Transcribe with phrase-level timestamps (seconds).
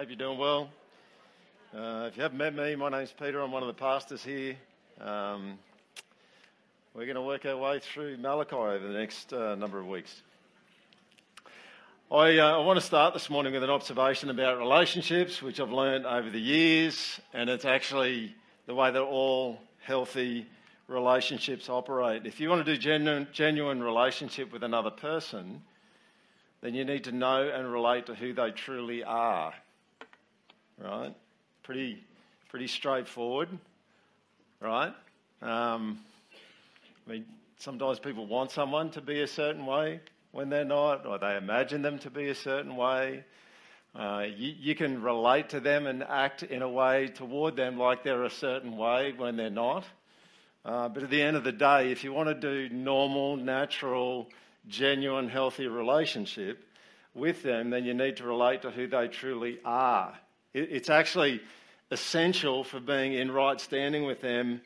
[0.00, 0.70] Hope you're doing well.
[1.76, 3.38] Uh, if you haven't met me, my name's Peter.
[3.42, 4.56] I'm one of the pastors here.
[4.98, 5.58] Um,
[6.94, 10.22] we're going to work our way through Malachi over the next uh, number of weeks.
[12.10, 15.70] I, uh, I, want to start this morning with an observation about relationships, which I've
[15.70, 20.46] learned over the years, and it's actually the way that all healthy
[20.88, 22.24] relationships operate.
[22.24, 25.60] If you want to do genuine, genuine relationship with another person,
[26.62, 29.52] then you need to know and relate to who they truly are.
[30.82, 31.14] Right?
[31.62, 32.02] Pretty,
[32.48, 33.48] pretty straightforward.
[34.60, 34.94] Right?
[35.42, 36.00] Um,
[37.06, 37.26] I mean,
[37.58, 40.00] sometimes people want someone to be a certain way
[40.32, 43.24] when they're not, or they imagine them to be a certain way.
[43.94, 48.04] Uh, you, you, can relate to them and act in a way toward them like
[48.04, 49.84] they're a certain way when they're not.
[50.64, 54.28] Uh, but at the end of the day, if you want to do normal, natural,
[54.68, 56.64] genuine, healthy relationship
[57.14, 60.16] with them, then you need to relate to who they truly are.
[60.52, 61.40] It's actually
[61.90, 64.60] essential for being in right standing with them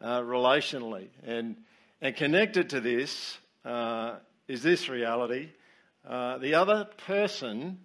[0.00, 1.08] uh, relationally.
[1.24, 1.56] And,
[2.00, 5.48] and connected to this uh, is this reality
[6.08, 7.78] uh, the other person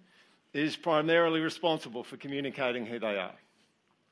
[0.54, 3.34] is primarily responsible for communicating who they are.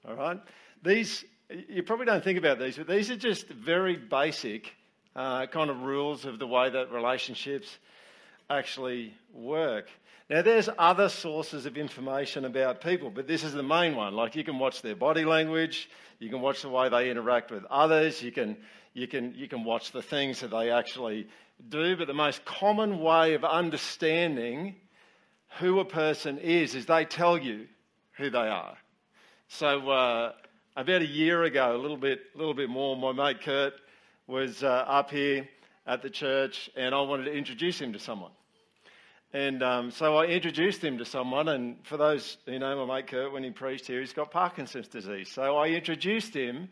[0.07, 0.41] All right?
[0.83, 1.25] These,
[1.69, 4.75] you probably don't think about these, but these are just very basic
[5.17, 7.79] uh, kind of rules of the way that relationships
[8.51, 9.89] actually work.
[10.33, 14.15] Now, there's other sources of information about people, but this is the main one.
[14.15, 17.67] Like, you can watch their body language, you can watch the way they interact with
[17.67, 18.57] others, you can,
[18.95, 21.29] you can, you can watch the things that they actually
[21.69, 24.77] do, but the most common way of understanding
[25.59, 27.67] who a person is is they tell you
[28.13, 28.79] who they are.
[29.49, 30.33] So, uh,
[30.77, 33.75] about a year ago, a little bit, little bit more, my mate Kurt
[34.27, 35.47] was uh, up here
[35.87, 38.33] at the church, and I wanted to introduce him to someone.
[39.35, 43.07] And um, so I introduced him to someone, and for those who know my mate
[43.07, 45.31] Kurt, when he preached here, he's got Parkinson's disease.
[45.31, 46.69] So I introduced him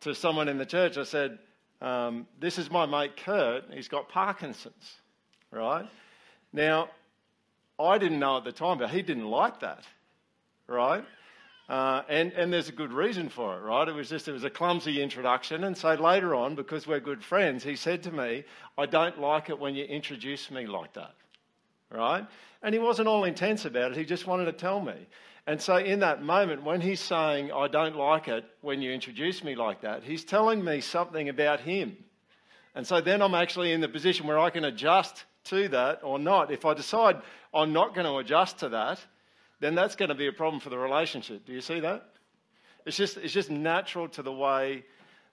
[0.00, 0.96] to someone in the church.
[0.96, 1.38] I said,
[1.82, 5.00] um, This is my mate Kurt, he's got Parkinson's,
[5.50, 5.86] right?
[6.52, 6.88] Now,
[7.78, 9.84] I didn't know at the time, but he didn't like that,
[10.66, 11.04] right?
[11.68, 13.86] Uh, and, and there's a good reason for it, right?
[13.86, 15.62] It was just, it was a clumsy introduction.
[15.64, 18.44] And so later on, because we're good friends, he said to me,
[18.76, 21.14] I don't like it when you introduce me like that,
[21.90, 22.26] right?
[22.62, 23.96] And he wasn't all intense about it.
[23.96, 24.94] He just wanted to tell me.
[25.46, 29.42] And so in that moment, when he's saying, I don't like it when you introduce
[29.42, 31.96] me like that, he's telling me something about him.
[32.74, 36.18] And so then I'm actually in the position where I can adjust to that or
[36.18, 36.52] not.
[36.52, 37.16] If I decide
[37.52, 39.00] I'm not going to adjust to that,
[39.60, 41.44] then that's going to be a problem for the relationship.
[41.46, 42.06] Do you see that?
[42.86, 44.84] It's just, it's just natural to the way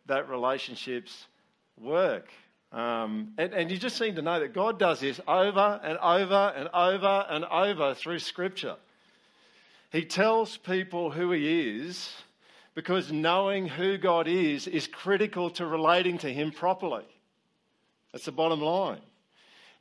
[0.07, 1.27] that relationships
[1.79, 2.29] work.
[2.71, 6.53] Um, and, and you just seem to know that God does this over and over
[6.55, 8.75] and over and over through Scripture.
[9.91, 12.13] He tells people who He is
[12.75, 17.05] because knowing who God is is critical to relating to Him properly.
[18.11, 19.01] That's the bottom line.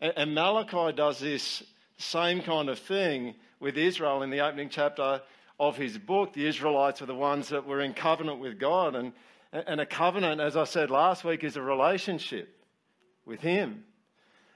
[0.01, 1.63] And, and Malachi does this
[1.99, 5.23] same kind of thing with Israel in the opening chapter
[5.59, 6.35] of his book.
[6.35, 8.95] The Israelites were the ones that were in covenant with God.
[8.95, 9.13] And,
[9.53, 12.56] and a covenant, as I said last week, is a relationship
[13.27, 13.85] with him.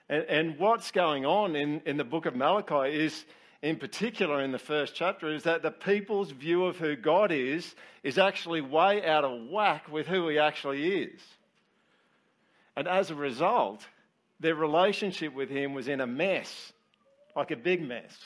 [0.08, 3.24] And, and what's going on in, in the book of Malachi is,
[3.62, 7.74] in particular in the first chapter, is that the people's view of who God is
[8.02, 11.20] is actually way out of whack with who he actually is.
[12.76, 13.86] And as a result,
[14.38, 16.72] their relationship with him was in a mess,
[17.36, 18.16] like a big mess.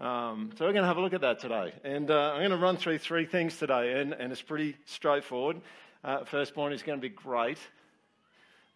[0.00, 1.72] Um, so we're going to have a look at that today.
[1.82, 5.60] And uh, I'm going to run through three things today, and, and it's pretty straightforward.
[6.04, 7.58] Uh, first point is going to be great.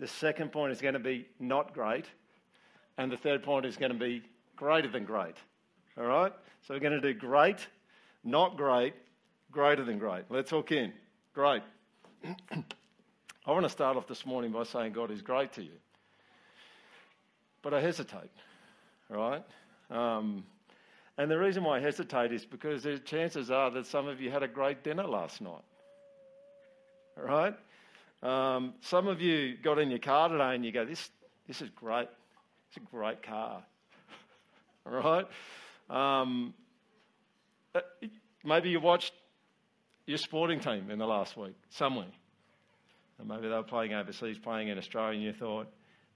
[0.03, 2.07] The second point is going to be not great.
[2.99, 4.21] And the third point is going to be
[4.57, 5.37] greater than great.
[5.97, 6.33] All right?
[6.67, 7.69] So we're going to do great,
[8.25, 8.95] not great,
[9.53, 10.25] greater than great.
[10.29, 10.93] Let's hook in.
[11.35, 11.63] Great.
[12.25, 15.79] I want to start off this morning by saying God is great to you.
[17.63, 18.33] But I hesitate,
[19.09, 19.45] all right?
[19.89, 20.43] Um,
[21.17, 24.33] and the reason why I hesitate is because the chances are that some of you
[24.33, 25.63] had a great dinner last night.
[27.17, 27.55] All right?
[28.23, 31.11] Um, some of you got in your car today and you go, this,
[31.47, 32.09] this is great.
[32.69, 33.63] It's a great car.
[34.87, 35.27] All right?
[35.91, 36.55] Um,
[37.75, 37.81] uh,
[38.45, 39.13] maybe you watched
[40.07, 42.07] your sporting team in the last week, somewhere.
[43.19, 45.69] And maybe they were playing overseas, playing in Australia, and you thought,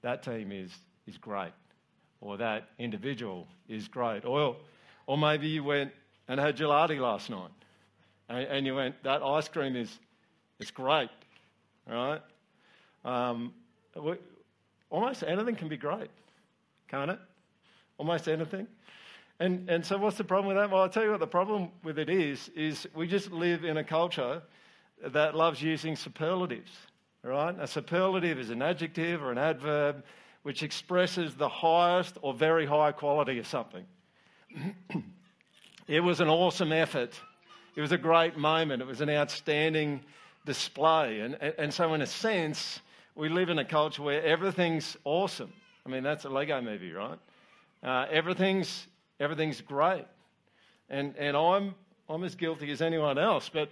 [0.03, 0.70] that team is,
[1.06, 1.53] is great.
[2.20, 4.25] Or that individual is great.
[4.25, 4.56] Or
[5.06, 5.93] or maybe you went
[6.29, 7.50] and had gelati last night
[8.29, 9.99] and, and you went, that ice cream is
[10.58, 11.11] it's great,
[11.86, 12.20] right?
[13.04, 13.52] Um,
[14.90, 16.10] almost anything can be great,
[16.88, 17.18] can't it?
[17.98, 18.66] Almost anything.
[19.38, 20.70] And, and so what's the problem with that?
[20.70, 23.76] Well, I'll tell you what the problem with it is, is we just live in
[23.76, 24.42] a culture
[25.04, 26.70] that loves using superlatives,
[27.22, 27.54] right?
[27.60, 30.04] A superlative is an adjective or an adverb
[30.42, 33.84] which expresses the highest or very high quality of something.
[35.88, 37.20] it was an awesome effort.
[37.74, 38.80] It was a great moment.
[38.80, 40.02] It was an outstanding
[40.46, 41.20] display.
[41.20, 42.81] And, and so, in a sense,
[43.14, 45.52] we live in a culture where everything's awesome.
[45.84, 47.19] I mean, that's a Lego movie, right?
[47.82, 48.87] Uh, everything's,
[49.20, 50.06] everything's great.
[50.88, 51.75] And, and I'm,
[52.08, 53.50] I'm as guilty as anyone else.
[53.52, 53.70] But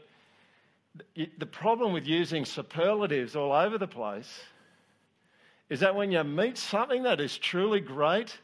[1.14, 4.40] the problem with using superlatives all over the place
[5.70, 8.38] is that when you meet something that is truly great,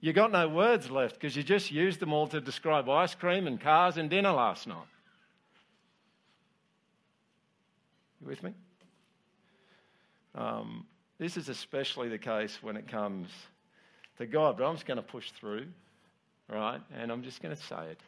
[0.00, 3.46] you got no words left because you just used them all to describe ice cream
[3.46, 4.86] and cars and dinner last night.
[8.20, 8.52] You with me?
[10.34, 10.86] Um,
[11.18, 13.28] this is especially the case when it comes
[14.18, 15.66] to God, but I'm just going to push through,
[16.48, 16.80] right?
[16.98, 18.00] And I'm just going to say it.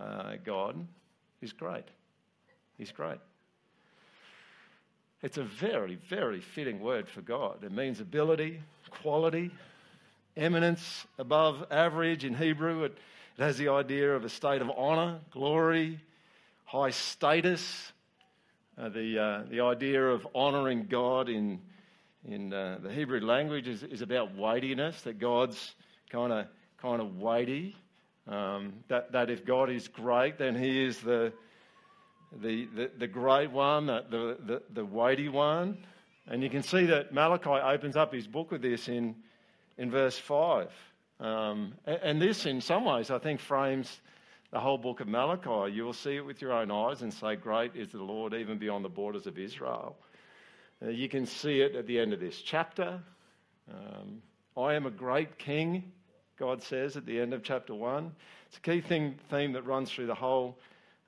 [0.00, 0.76] Uh, God
[1.40, 1.84] is great.
[2.78, 3.18] He's great.
[5.22, 7.62] It's a very, very fitting word for God.
[7.62, 8.60] It means ability,
[8.90, 9.50] quality,
[10.36, 12.24] eminence, above average.
[12.24, 12.98] In Hebrew, it,
[13.38, 16.00] it has the idea of a state of honour, glory,
[16.64, 17.92] high status.
[18.78, 21.60] Uh, the, uh, the idea of honouring God in,
[22.26, 25.74] in uh, the Hebrew language is, is about weightiness, that God's
[26.10, 26.46] kind of
[26.82, 27.76] kind of weighty.
[28.26, 31.32] Um, that, that if God is great, then He is the,
[32.40, 35.78] the, the, the great one, the, the, the weighty one.
[36.26, 39.16] And you can see that Malachi opens up his book with this in,
[39.76, 40.70] in verse 5.
[41.20, 44.00] Um, and, and this, in some ways, I think frames
[44.52, 45.72] the whole book of Malachi.
[45.72, 48.58] You will see it with your own eyes and say, Great is the Lord, even
[48.58, 49.96] beyond the borders of Israel.
[50.84, 53.00] Uh, you can see it at the end of this chapter.
[53.70, 54.22] Um,
[54.56, 55.90] I am a great king,
[56.38, 58.12] God says at the end of chapter 1.
[58.48, 60.58] It's a key thing, theme that runs through the whole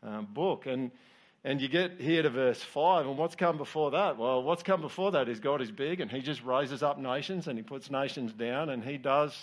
[0.03, 0.67] um, book.
[0.67, 0.91] And
[1.47, 4.17] and you get here to verse 5, and what's come before that?
[4.17, 7.49] Well, what's come before that is God is big, and He just raises up nations
[7.49, 9.37] and He puts nations down, and He does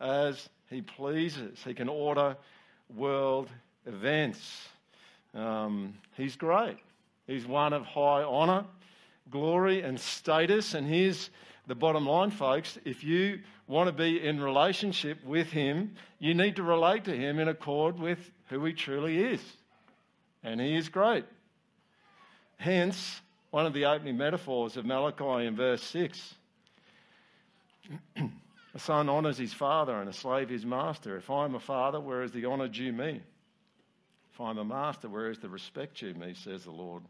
[0.00, 1.62] as He pleases.
[1.62, 2.38] He can order
[2.96, 3.48] world
[3.86, 4.68] events.
[5.34, 6.76] Um, he's great.
[7.26, 8.64] He's one of high honour,
[9.30, 10.74] glory, and status.
[10.74, 11.30] And here's
[11.66, 16.56] the bottom line, folks if you want to be in relationship with Him, you need
[16.56, 19.40] to relate to Him in accord with who He truly is.
[20.42, 21.24] And He is great.
[22.56, 26.34] Hence, one of the opening metaphors of Malachi in verse 6.
[28.74, 31.16] a son honours his father and a slave his master.
[31.16, 33.20] If I am a father, where is the honour due me?
[34.32, 37.02] If I'm a master, where is the respect due me, says the Lord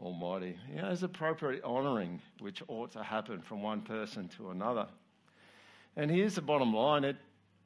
[0.00, 0.56] Almighty.
[0.70, 4.86] You know, there's appropriate honouring which ought to happen from one person to another.
[5.96, 7.16] And here's the bottom line it,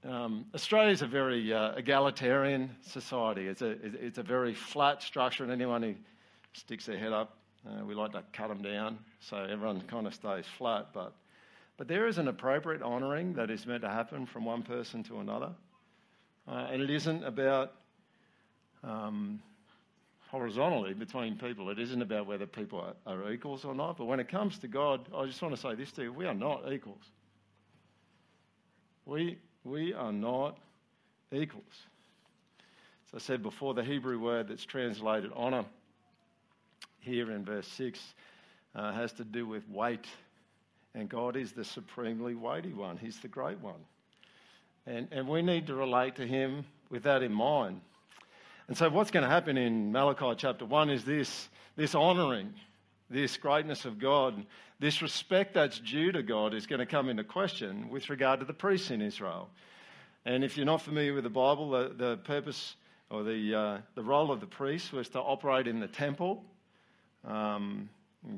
[0.05, 3.47] um, Australia is a very uh, egalitarian society.
[3.47, 5.95] It's a, it's a very flat structure, and anyone who
[6.53, 7.37] sticks their head up.
[7.67, 10.89] Uh, we like to cut them down so everyone kind of stays flat.
[10.93, 11.15] But,
[11.77, 15.19] but there is an appropriate honouring that is meant to happen from one person to
[15.19, 15.51] another.
[16.47, 17.73] Uh, and it isn't about
[18.83, 19.41] um,
[20.29, 21.71] horizontally between people.
[21.71, 23.97] It isn't about whether people are, are equals or not.
[23.97, 26.27] But when it comes to God, I just want to say this to you we
[26.27, 27.03] are not equals.
[29.07, 30.59] We, we are not
[31.33, 31.65] equals.
[33.09, 35.65] As I said before, the Hebrew word that's translated honour
[37.01, 38.01] here in verse 6
[38.75, 40.07] uh, has to do with weight.
[40.95, 43.81] And God is the supremely weighty one, He's the great one.
[44.87, 47.81] And, and we need to relate to Him with that in mind.
[48.69, 52.55] And so, what's going to happen in Malachi chapter 1 is this, this honouring,
[53.11, 54.45] this greatness of God,
[54.81, 58.47] this respect that's due to God is going to come into question with regard to
[58.47, 59.49] the priests in Israel.
[60.25, 62.77] And if you're not familiar with the Bible, the, the purpose
[63.11, 66.43] or the, uh, the role of the priest was to operate in the temple
[67.27, 67.89] um,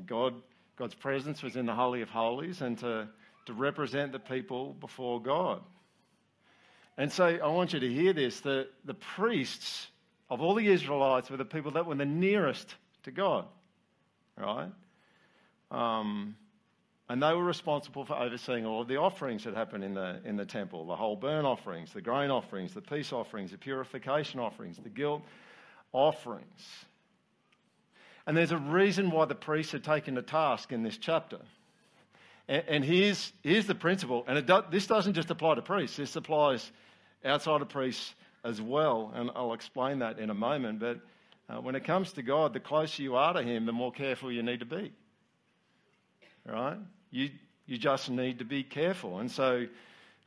[0.05, 0.33] God,
[0.77, 3.07] God's presence was in the Holy of Holies and to,
[3.47, 5.61] to represent the people before God.
[6.97, 9.87] And so I want you to hear this the, the priests
[10.29, 13.45] of all the Israelites were the people that were the nearest to God,
[14.37, 14.69] right?
[15.71, 16.35] Um,
[17.09, 20.35] and they were responsible for overseeing all of the offerings that happened in the, in
[20.35, 24.77] the temple the whole burnt offerings, the grain offerings, the peace offerings, the purification offerings,
[24.77, 25.21] the guilt
[25.93, 26.85] offerings.
[28.27, 31.39] And there's a reason why the priests are taken to task in this chapter.
[32.49, 36.15] And, and here's, here's the principle, and do, this doesn't just apply to priests, this
[36.15, 36.69] applies
[37.23, 39.11] outside of priests as well.
[39.15, 40.79] And I'll explain that in a moment.
[40.79, 40.99] But
[41.49, 44.29] uh, when it comes to God, the closer you are to Him, the more careful
[44.29, 44.91] you need to be.
[46.45, 46.77] Right?
[47.11, 47.29] You,
[47.65, 49.19] you just need to be careful.
[49.19, 49.65] And so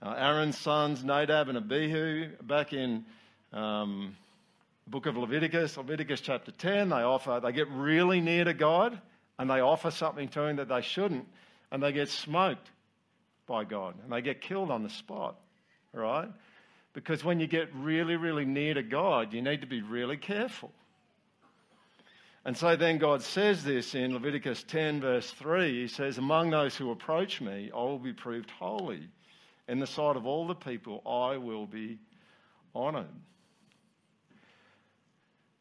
[0.03, 3.05] uh, Aaron's sons, Nadab and Abihu, back in
[3.53, 4.17] um,
[4.91, 9.01] book of Leviticus, Leviticus chapter 10, they offer, they get really near to God
[9.39, 11.27] and they offer something to him that they shouldn't,
[11.71, 12.71] and they get smoked
[13.47, 15.37] by God and they get killed on the spot,
[15.93, 16.29] right?
[16.93, 20.73] Because when you get really, really near to God, you need to be really careful.
[22.45, 25.83] And so then God says this in Leviticus 10, verse 3.
[25.83, 29.09] He says, Among those who approach me, I will be proved holy.
[29.69, 31.99] In the sight of all the people, I will be
[32.75, 33.07] honored.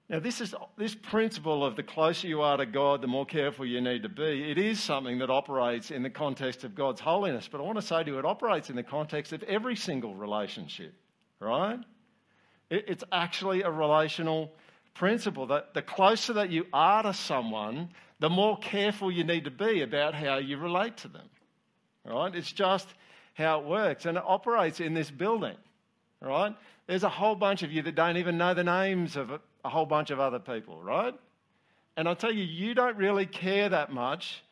[0.09, 3.63] Now, this is this principle of the closer you are to God, the more careful
[3.63, 4.49] you need to be.
[4.49, 7.85] It is something that operates in the context of God's holiness, but I want to
[7.85, 10.95] say to you, it operates in the context of every single relationship,
[11.39, 11.79] right?
[12.71, 14.51] It, it's actually a relational
[14.95, 17.89] principle that the closer that you are to someone,
[18.19, 21.29] the more careful you need to be about how you relate to them,
[22.03, 22.33] right?
[22.33, 22.87] It's just
[23.35, 25.55] how it works, and it operates in this building,
[26.19, 26.55] right?
[26.87, 29.85] There's a whole bunch of you that don't even know the names of a whole
[29.85, 31.13] bunch of other people, right?
[31.97, 34.43] And I'll tell you, you don't really care that much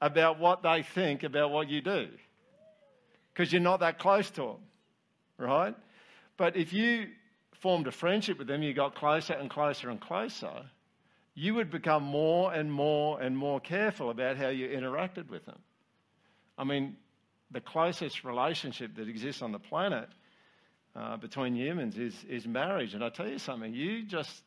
[0.00, 2.08] about what they think about what you do
[3.32, 4.56] because you're not that close to them,
[5.38, 5.74] right?
[6.36, 7.08] But if you
[7.60, 10.64] formed a friendship with them, you got closer and closer and closer,
[11.34, 15.58] you would become more and more and more careful about how you interacted with them.
[16.58, 16.96] I mean,
[17.50, 20.08] the closest relationship that exists on the planet
[20.94, 22.94] uh, between humans is, is marriage.
[22.94, 24.42] And I tell you something, you just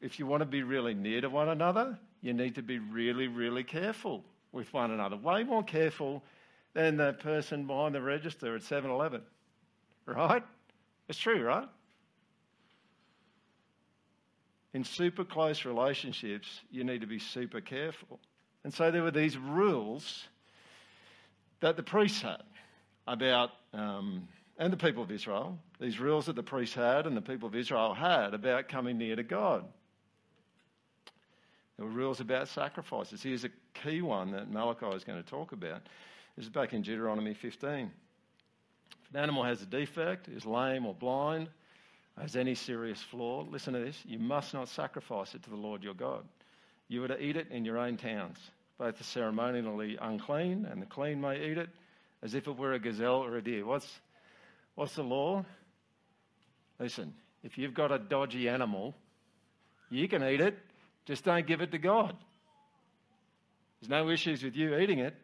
[0.00, 3.28] if you want to be really near to one another, you need to be really,
[3.28, 5.16] really careful with one another.
[5.16, 6.22] Way more careful
[6.74, 9.22] than the person behind the register at 7 Eleven.
[10.06, 10.42] Right?
[11.08, 11.68] It's true, right?
[14.72, 18.20] In super close relationships, you need to be super careful.
[18.64, 20.28] And so there were these rules
[21.60, 22.42] that the priests had
[23.06, 24.28] about, um,
[24.58, 27.54] and the people of Israel, these rules that the priests had and the people of
[27.54, 29.64] Israel had about coming near to God.
[31.80, 33.22] Were rules about sacrifices.
[33.22, 35.80] Here's a key one that Malachi is going to talk about.
[36.36, 37.90] This is back in Deuteronomy 15.
[39.02, 41.48] If an animal has a defect, is lame or blind,
[42.20, 45.82] has any serious flaw, listen to this you must not sacrifice it to the Lord
[45.82, 46.22] your God.
[46.88, 48.36] You are to eat it in your own towns.
[48.76, 51.70] Both the ceremonially unclean and the clean may eat it
[52.22, 53.64] as if it were a gazelle or a deer.
[53.64, 54.00] What's,
[54.74, 55.46] what's the law?
[56.78, 58.94] Listen, if you've got a dodgy animal,
[59.88, 60.58] you can eat it
[61.10, 62.14] just don't give it to God.
[63.80, 65.16] There's no issues with you eating it.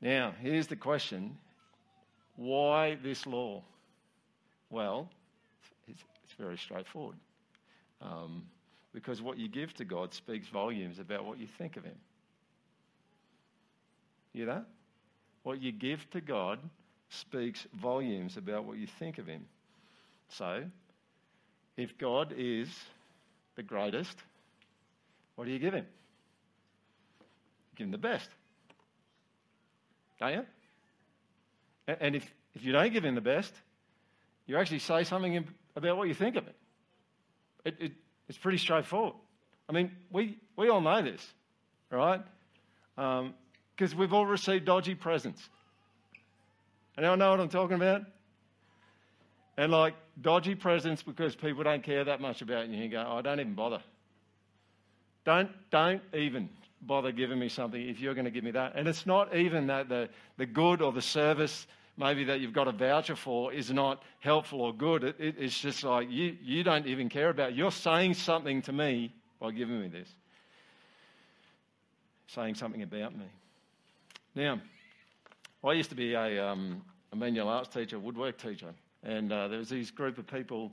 [0.00, 1.38] Now, here's the question
[2.34, 3.62] why this law?
[4.68, 5.08] Well,
[5.86, 7.18] it's, it's very straightforward.
[8.02, 8.42] Um,
[8.92, 11.94] because what you give to God speaks volumes about what you think of Him.
[14.32, 14.66] You that?
[15.44, 16.58] What you give to God
[17.10, 19.44] speaks volumes about what you think of Him.
[20.30, 20.64] So,
[21.76, 22.68] if God is
[23.60, 24.16] the greatest,
[25.34, 25.84] what do you give him?
[27.76, 28.28] give him the best.
[30.18, 30.46] Don't you?
[31.86, 33.52] And if, if you don't give him the best,
[34.46, 36.56] you actually say something about what you think of it.
[37.64, 37.92] it, it
[38.28, 39.14] it's pretty straightforward.
[39.68, 41.26] I mean, we, we all know this,
[41.90, 42.22] right?
[42.96, 45.46] Because um, we've all received dodgy presents.
[46.96, 48.02] Anyone know what I'm talking about?
[49.56, 52.82] And like dodgy presents because people don't care that much about you.
[52.82, 53.80] You go, oh, don't even bother.
[55.24, 56.48] Don't, don't even
[56.82, 58.72] bother giving me something if you're going to give me that.
[58.74, 61.66] And it's not even that the, the good or the service
[62.00, 65.04] maybe that you've got a voucher for is not helpful or good.
[65.04, 67.50] It, it, it's just like you, you don't even care about.
[67.50, 67.56] It.
[67.56, 70.08] You're saying something to me by giving me this.
[72.28, 73.26] Saying something about me.
[74.34, 74.60] Now,
[75.62, 76.80] I used to be a, um,
[77.12, 78.72] a manual arts teacher, woodwork teacher.
[79.02, 80.72] And uh, there was these group of people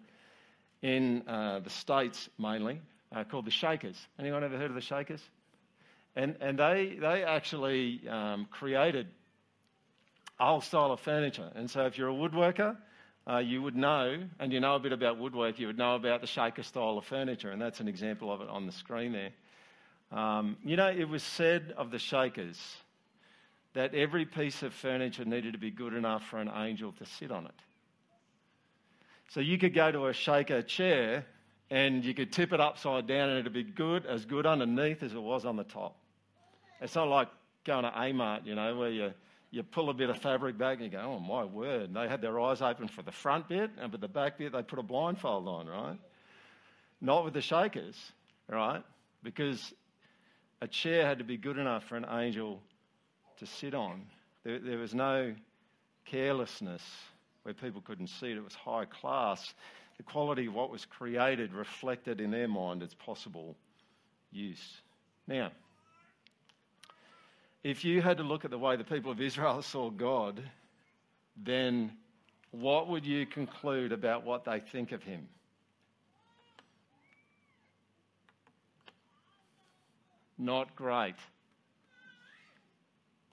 [0.81, 2.81] in uh, the States mainly
[3.15, 3.97] uh, called the Shakers.
[4.19, 5.21] Anyone ever heard of the Shakers?
[6.15, 9.07] And, and they, they actually um, created
[10.39, 11.49] a style of furniture.
[11.55, 12.75] And so if you're a woodworker,
[13.29, 16.21] uh, you would know, and you know a bit about woodwork, you would know about
[16.21, 19.31] the shaker style of furniture, and that's an example of it on the screen there.
[20.17, 22.57] Um, you know, it was said of the Shakers
[23.73, 27.31] that every piece of furniture needed to be good enough for an angel to sit
[27.31, 27.51] on it.
[29.29, 31.25] So you could go to a shaker chair
[31.69, 35.13] and you could tip it upside down and it'd be good, as good underneath as
[35.13, 35.97] it was on the top.
[36.79, 37.27] It's not like
[37.65, 39.13] going to Amart, you know, where you,
[39.51, 41.93] you pull a bit of fabric back and you go, oh my word.
[41.93, 44.63] They had their eyes open for the front bit, and for the back bit, they
[44.63, 45.97] put a blindfold on, right?
[47.01, 47.95] Not with the shakers,
[48.47, 48.83] right?
[49.23, 49.73] Because
[50.61, 52.61] a chair had to be good enough for an angel
[53.39, 54.03] to sit on.
[54.43, 55.35] There, there was no
[56.05, 56.83] carelessness,
[57.47, 59.53] where people couldn't see it, it was high class.
[59.95, 63.55] The quality of what was created reflected in their mind its possible
[64.33, 64.81] use.
[65.27, 65.51] Now,
[67.63, 70.43] if you had to look at the way the people of Israel saw God,
[71.41, 71.93] then
[72.51, 75.29] what would you conclude about what they think of him?
[80.37, 81.15] Not great.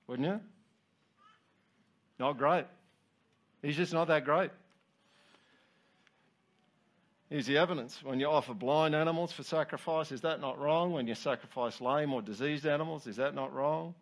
[0.06, 0.40] Wouldn't you?
[2.20, 2.66] Not great.
[3.64, 4.50] He's just not that great.
[7.30, 8.02] Here's the evidence.
[8.02, 10.92] When you offer blind animals for sacrifice, is that not wrong?
[10.92, 13.94] When you sacrifice lame or diseased animals, is that not wrong?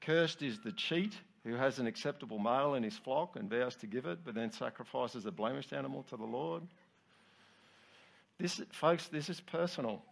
[0.00, 1.12] Cursed is the cheat
[1.44, 4.52] who has an acceptable male in his flock and vows to give it, but then
[4.52, 6.62] sacrifices a blemished animal to the Lord.
[8.38, 10.02] This, folks, this is personal.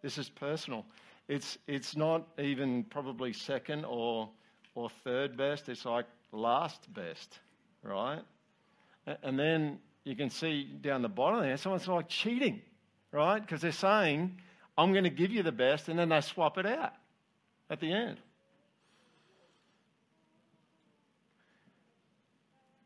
[0.00, 0.86] This is personal.
[1.28, 4.30] It's, it's not even probably second or,
[4.74, 7.38] or third best, it's like last best,
[7.82, 8.22] right?
[9.22, 12.60] And then you can see down the bottom there, someone's like cheating,
[13.10, 13.40] right?
[13.40, 14.38] Because they're saying,
[14.76, 16.92] I'm going to give you the best, and then they swap it out
[17.68, 18.18] at the end.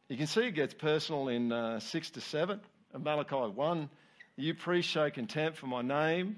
[0.09, 2.61] You can see it gets personal in uh, 6 to 7
[2.95, 3.91] of Malachi 1.
[4.37, 6.37] You priests show contempt for my name.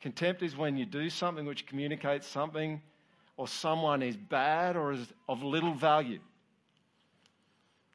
[0.00, 2.80] Contempt is when you do something which communicates something
[3.36, 6.20] or someone is bad or is of little value.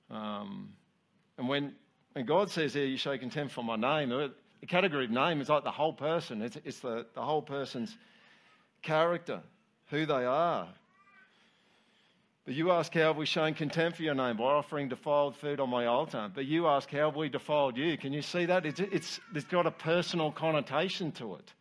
[0.09, 0.73] Um,
[1.37, 1.75] and when,
[2.25, 5.63] God says here, you show contempt for my name, the category of name is like
[5.63, 6.41] the whole person.
[6.41, 7.95] It's, it's the, the whole person's
[8.81, 9.41] character,
[9.87, 10.67] who they are,
[12.49, 14.37] but you ask, How have we shown contempt for your name?
[14.37, 16.31] By offering defiled food on my altar.
[16.33, 17.95] But you ask, How have we defiled you?
[17.95, 18.65] Can you see that?
[18.65, 21.53] It's, it's, it's got a personal connotation to it.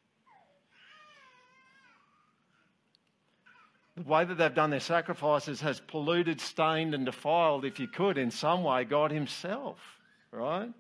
[3.99, 8.17] The way that they've done their sacrifices has polluted, stained, and defiled, if you could,
[8.17, 9.79] in some way, God Himself,
[10.31, 10.73] right?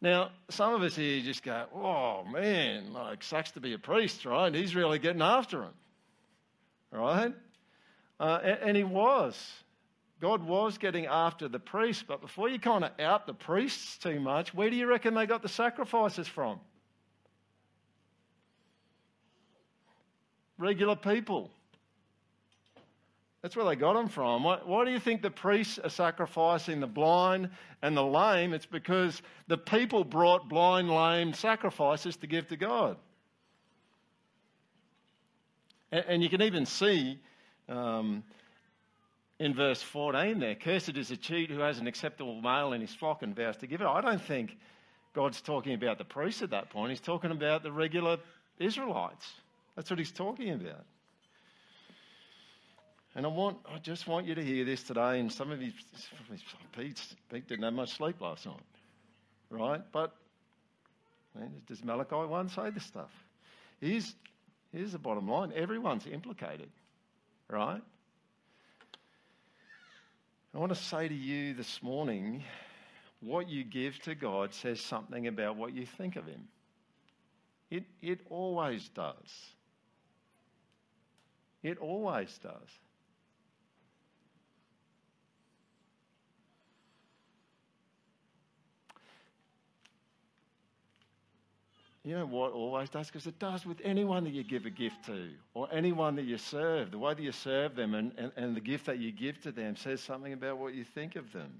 [0.00, 4.24] Now, some of us here just go, oh man, like, sucks to be a priest,
[4.24, 4.52] right?
[4.52, 5.74] He's really getting after him,
[6.90, 7.32] right?
[8.18, 9.40] Uh, and, and he was.
[10.20, 14.18] God was getting after the priests, but before you kind of out the priests too
[14.18, 16.58] much, where do you reckon they got the sacrifices from?
[20.62, 21.50] Regular people.
[23.42, 24.44] That's where they got them from.
[24.44, 27.50] Why, why, do you think the priests are sacrificing the blind
[27.82, 28.52] and the lame?
[28.54, 32.96] It's because the people brought blind, lame sacrifices to give to God.
[35.90, 37.18] And, and you can even see
[37.68, 38.22] um,
[39.40, 40.54] in verse 14 there.
[40.54, 43.66] Cursed is the cheat who has an acceptable male in his flock and vows to
[43.66, 43.86] give it.
[43.88, 44.56] I don't think
[45.12, 46.90] God's talking about the priests at that point.
[46.90, 48.18] He's talking about the regular
[48.60, 49.28] Israelites.
[49.76, 50.84] That's what he's talking about.
[53.14, 55.20] And I want, I just want you to hear this today.
[55.20, 55.72] And some of you,
[56.76, 58.56] Pete, Pete didn't have much sleep last night,
[59.50, 59.82] right?
[59.92, 60.14] But
[61.34, 63.10] man, does Malachi one say this stuff?
[63.80, 64.14] Here's,
[64.72, 66.70] here's the bottom line: everyone's implicated
[67.52, 67.82] right?
[70.54, 72.42] I want to say to you this morning
[73.20, 76.48] what you give to God says something about what you think of Him.
[77.70, 79.52] It, it always does.
[81.62, 82.68] It always does.
[92.04, 93.06] You know what always does?
[93.06, 96.36] Because it does with anyone that you give a gift to or anyone that you
[96.36, 96.90] serve.
[96.90, 99.52] The way that you serve them and, and, and the gift that you give to
[99.52, 101.52] them says something about what you think of them.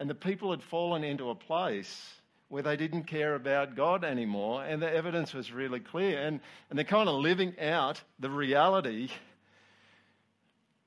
[0.00, 2.17] And the people had fallen into a place
[2.48, 6.20] where they didn't care about God anymore, and the evidence was really clear.
[6.20, 9.10] And, and they're kind of living out the reality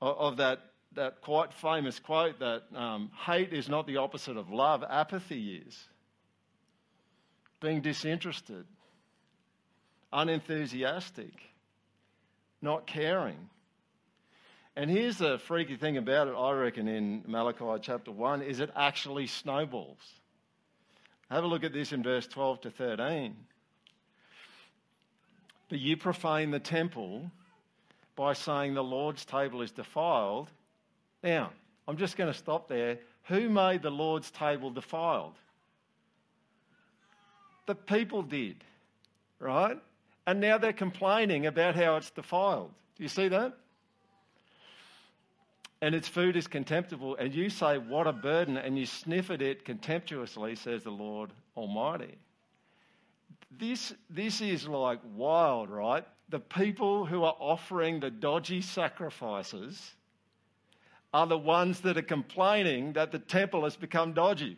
[0.00, 0.60] of, of that,
[0.94, 5.78] that quite famous quote that um, hate is not the opposite of love, apathy is
[7.60, 8.66] being disinterested,
[10.12, 11.32] unenthusiastic,
[12.60, 13.48] not caring.
[14.74, 18.70] And here's the freaky thing about it, I reckon, in Malachi chapter 1 is it
[18.74, 20.00] actually snowballs.
[21.32, 23.34] Have a look at this in verse 12 to 13.
[25.70, 27.30] But you profane the temple
[28.16, 30.50] by saying the Lord's table is defiled.
[31.24, 31.50] Now,
[31.88, 32.98] I'm just going to stop there.
[33.28, 35.32] Who made the Lord's table defiled?
[37.64, 38.56] The people did,
[39.38, 39.78] right?
[40.26, 42.72] And now they're complaining about how it's defiled.
[42.96, 43.54] Do you see that?
[45.82, 49.42] And its food is contemptible, and you say, What a burden, and you sniff at
[49.42, 52.14] it contemptuously, says the Lord Almighty.
[53.58, 56.04] This, this is like wild, right?
[56.28, 59.94] The people who are offering the dodgy sacrifices
[61.12, 64.56] are the ones that are complaining that the temple has become dodgy.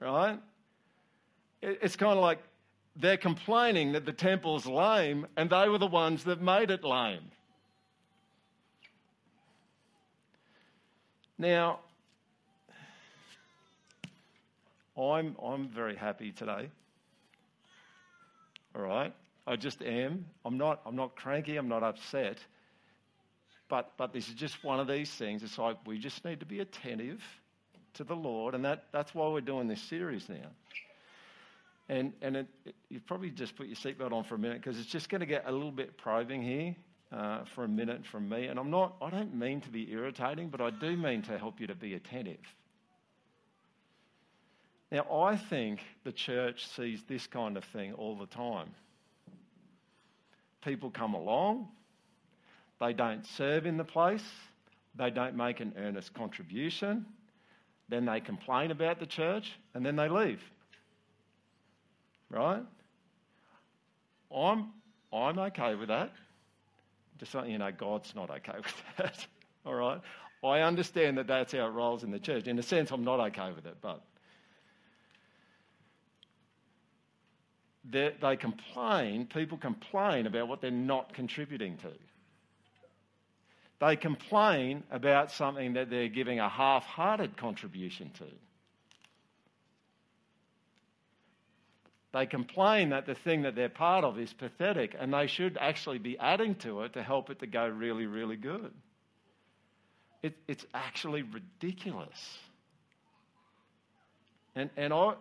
[0.00, 0.38] Right?
[1.62, 2.40] It's kind of like
[2.96, 7.30] they're complaining that the temple's lame, and they were the ones that made it lame.
[11.38, 11.80] Now,
[14.96, 16.68] I'm, I'm very happy today.
[18.74, 19.12] All right?
[19.46, 20.26] I just am.
[20.44, 22.38] I'm not, I'm not cranky, I'm not upset.
[23.68, 25.42] But, but this is just one of these things.
[25.42, 27.22] It's like we just need to be attentive
[27.94, 30.48] to the Lord, and that, that's why we're doing this series now.
[31.88, 34.78] And, and it, it, you probably just put your seatbelt on for a minute because
[34.78, 36.74] it's just going to get a little bit probing here
[37.14, 38.46] uh, for a minute from me.
[38.46, 41.60] And I'm not, I don't mean to be irritating, but I do mean to help
[41.60, 42.40] you to be attentive.
[44.90, 48.70] Now, I think the church sees this kind of thing all the time.
[50.64, 51.68] People come along,
[52.80, 54.24] they don't serve in the place,
[54.96, 57.06] they don't make an earnest contribution,
[57.88, 60.42] then they complain about the church, and then they leave.
[62.30, 62.62] Right?
[64.34, 64.70] I'm,
[65.12, 66.12] I'm okay with that.
[67.24, 69.26] Just so you know, God's not okay with that.
[69.64, 69.98] All right?
[70.44, 72.46] I understand that that's how it rolls in the church.
[72.48, 74.02] In a sense, I'm not okay with it, but
[77.90, 81.92] they complain, people complain about what they're not contributing to.
[83.80, 88.26] They complain about something that they're giving a half hearted contribution to.
[92.14, 95.98] They complain that the thing that they're part of is pathetic and they should actually
[95.98, 98.72] be adding to it to help it to go really, really good.
[100.22, 102.38] It, it's actually ridiculous.
[104.54, 105.14] And, and I,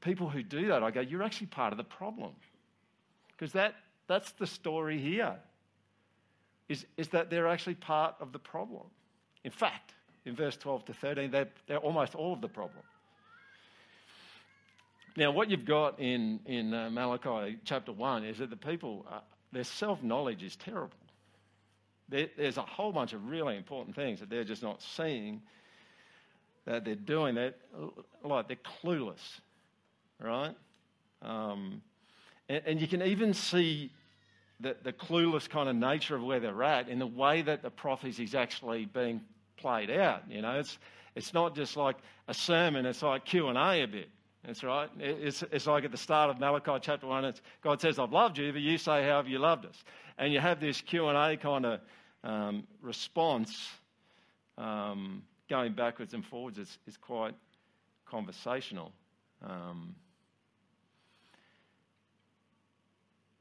[0.00, 2.32] people who do that, I go, you're actually part of the problem.
[3.28, 3.76] Because that,
[4.08, 5.36] that's the story here,
[6.68, 8.86] is, is that they're actually part of the problem.
[9.44, 9.94] In fact,
[10.24, 12.82] in verse 12 to 13, they're, they're almost all of the problem.
[15.16, 19.20] Now, what you've got in, in uh, Malachi chapter 1 is that the people, uh,
[19.50, 20.98] their self knowledge is terrible.
[22.10, 25.40] There, there's a whole bunch of really important things that they're just not seeing
[26.66, 27.36] that they're doing.
[27.36, 27.58] That
[28.22, 29.40] like they're clueless,
[30.20, 30.54] right?
[31.22, 31.80] Um,
[32.48, 33.90] and, and, you can even see
[34.60, 37.70] the, the clueless kind of nature of where they're at in the way that the
[37.70, 39.22] prophecy is actually being
[39.56, 40.22] played out.
[40.28, 40.78] You know, it's
[41.14, 41.96] it's not just like
[42.28, 44.10] a sermon; it's like Q and A a bit.
[44.46, 44.88] That's right.
[45.00, 48.52] It's, it's like at the start of Malachi chapter 1, God says, I've loved you,
[48.52, 49.82] but you say, how have you loved us?
[50.18, 51.80] And you have this Q&A kind of
[52.22, 53.68] um, response
[54.56, 56.58] um, going backwards and forwards.
[56.58, 57.34] It's, it's quite
[58.08, 58.92] conversational.
[59.44, 59.96] Um,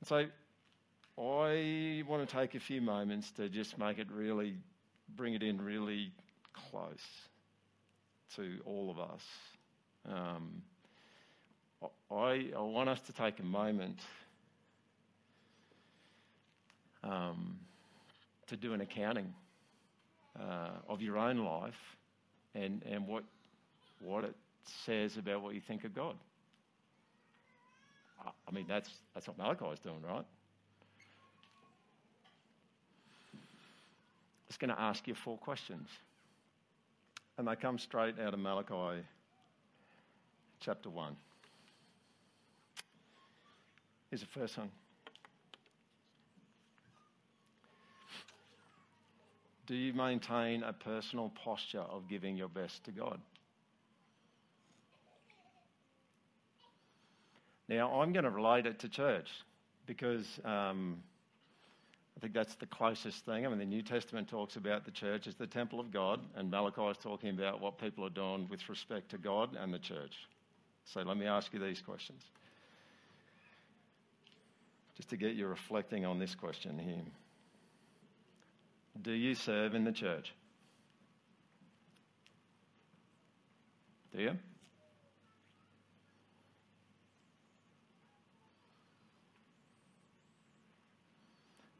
[0.05, 0.25] so
[1.19, 4.55] I want to take a few moments to just make it really,
[5.15, 6.11] bring it in really
[6.71, 7.05] close
[8.37, 9.21] to all of us.
[10.09, 10.63] Um,
[12.11, 13.99] I, I want us to take a moment
[17.03, 17.59] um,
[18.47, 19.33] to do an accounting
[20.39, 21.97] uh, of your own life
[22.53, 23.23] and, and what,
[23.99, 24.35] what it
[24.85, 26.15] says about what you think of God.
[28.47, 30.25] I mean, that's, that's what Malachi is doing, right?
[34.47, 35.89] Just going to ask you four questions.
[37.37, 39.03] And they come straight out of Malachi
[40.59, 41.15] chapter 1.
[44.09, 44.71] Here's the first one.
[49.67, 53.19] Do you maintain a personal posture of giving your best to God?
[57.67, 59.27] Now, I'm going to relate it to church
[59.87, 61.01] because um,
[62.15, 63.43] I think that's the closest thing.
[63.43, 66.51] I mean, the New Testament talks about the church as the temple of God, and
[66.51, 70.13] Malachi is talking about what people are doing with respect to God and the church.
[70.85, 72.21] So let me ask you these questions
[74.95, 77.03] just to get you reflecting on this question here.
[79.01, 80.33] Do you serve in the church?
[84.15, 84.31] Do you?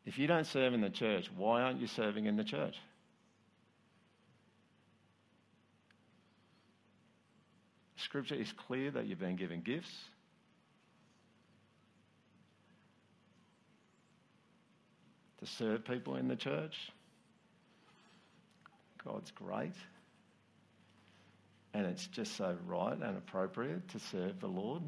[0.06, 2.76] If you don't serve in the church, why aren't you serving in the church?
[7.98, 9.92] Scripture is clear that you've been given gifts,
[15.46, 16.92] to serve people in the church.
[19.04, 19.74] God's great.
[21.74, 24.82] And it's just so right and appropriate to serve the Lord,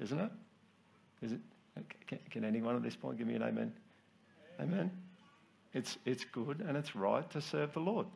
[0.00, 0.30] isn't it?
[1.22, 1.40] Is it?
[2.06, 3.72] Can, can anyone at this point give me an amen?
[4.60, 4.90] Amen?
[5.74, 8.06] It's, it's good and it's right to serve the Lord.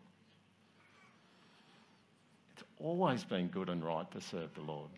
[2.54, 4.90] It's always been good and right to serve the Lord.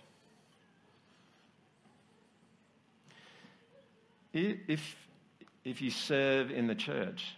[4.33, 4.96] If,
[5.64, 7.35] if you serve in the church,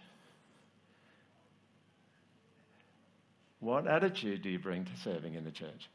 [3.59, 5.89] what attitude do you bring to serving in the church?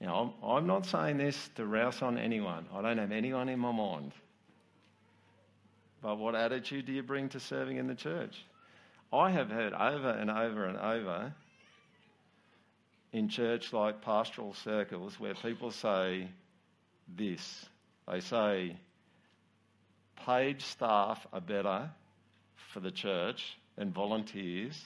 [0.00, 2.66] Now, I'm, not saying this to rouse on anyone.
[2.74, 4.12] I don't have anyone in my mind.
[6.02, 8.44] But what attitude do you bring to serving in the church?
[9.12, 11.32] I have heard over and over and over
[13.12, 16.28] in church like pastoral circles where people say
[17.16, 17.64] this.
[18.06, 18.76] They say,
[20.16, 21.90] paid staff are better
[22.72, 24.80] for the church than volunteers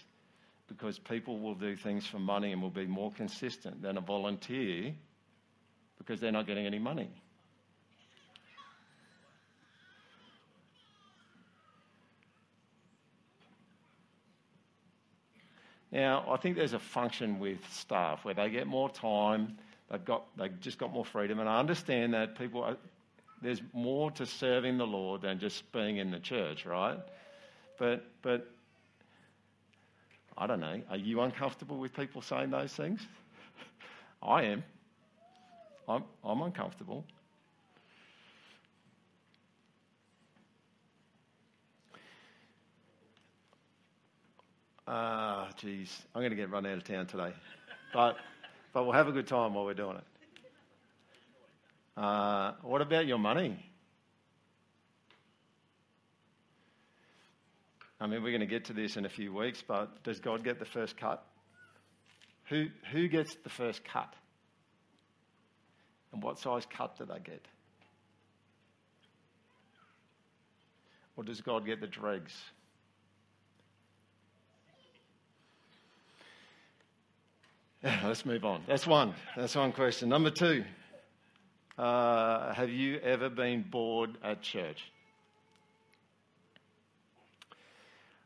[0.69, 4.93] because people will do things for money and will be more consistent than a volunteer
[5.99, 7.09] because they're not getting any money.
[15.91, 19.57] Now, I think there's a function with staff where they get more time,
[19.91, 22.77] they've, got, they've just got more freedom, and I understand that people are,
[23.42, 26.98] there's more to serving the Lord than just being in the church, right?
[27.79, 28.51] But, but
[30.37, 33.01] I don't know, are you uncomfortable with people saying those things?
[34.22, 34.64] I am.
[35.88, 37.05] I'm, I'm uncomfortable.
[44.87, 47.33] Ah, geez, I'm going to get run out of town today.
[47.92, 48.16] But,
[48.72, 50.05] but we'll have a good time while we're doing it.
[51.99, 53.59] Uh, what about your money?
[58.01, 60.45] I mean, we're going to get to this in a few weeks, but does God
[60.45, 61.25] get the first cut?
[62.45, 64.15] Who, who gets the first cut?
[66.13, 67.45] And what size cut do they get?
[71.17, 72.33] Or does God get the dregs?
[77.83, 78.63] Let's move on.
[78.69, 79.15] That's one.
[79.37, 80.09] That's one question.
[80.09, 80.65] Number two
[81.79, 84.83] uh, Have you ever been bored at church?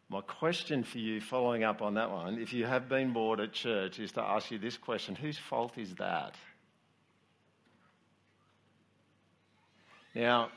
[0.09, 3.53] My question for you, following up on that one, if you have been bored at
[3.53, 6.35] church, is to ask you this question Whose fault is that?
[10.15, 10.51] Now,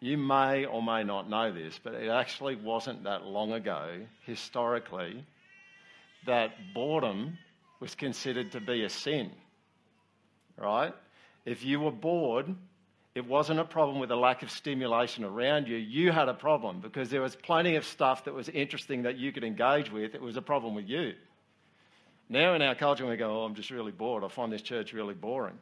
[0.00, 5.24] you may or may not know this, but it actually wasn't that long ago, historically,
[6.26, 7.38] that boredom
[7.78, 9.30] was considered to be a sin.
[10.56, 10.92] Right?
[11.44, 12.54] If you were bored,
[13.14, 15.76] it wasn't a problem with a lack of stimulation around you.
[15.76, 19.32] You had a problem because there was plenty of stuff that was interesting that you
[19.32, 20.14] could engage with.
[20.14, 21.14] It was a problem with you.
[22.28, 24.24] Now in our culture, we go, oh, I'm just really bored.
[24.24, 25.58] I find this church really boring.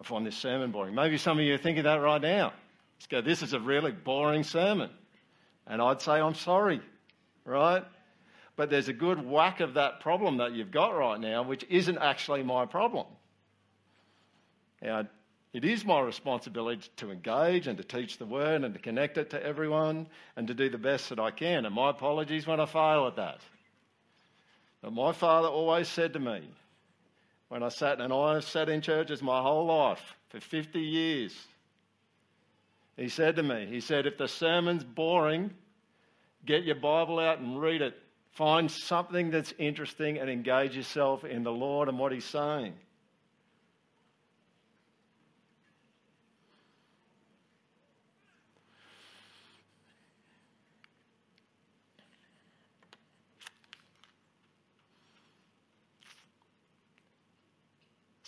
[0.00, 0.94] I find this sermon boring.
[0.94, 2.52] Maybe some of you are thinking that right now.
[2.96, 4.90] Let's go, this is a really boring sermon.
[5.66, 6.80] And I'd say, I'm sorry,
[7.44, 7.84] right?
[8.56, 11.98] but there's a good whack of that problem that you've got right now, which isn't
[11.98, 13.06] actually my problem.
[14.84, 15.06] Now,
[15.54, 19.30] it is my responsibility to engage and to teach the word and to connect it
[19.30, 21.64] to everyone and to do the best that I can.
[21.64, 23.40] And my apologies when I fail at that.
[24.82, 26.42] But my father always said to me,
[27.48, 31.34] when I sat, and I have sat in churches my whole life for 50 years,
[32.96, 35.50] he said to me, he said, if the sermon's boring,
[36.44, 37.94] get your Bible out and read it.
[38.32, 42.74] Find something that's interesting and engage yourself in the Lord and what He's saying.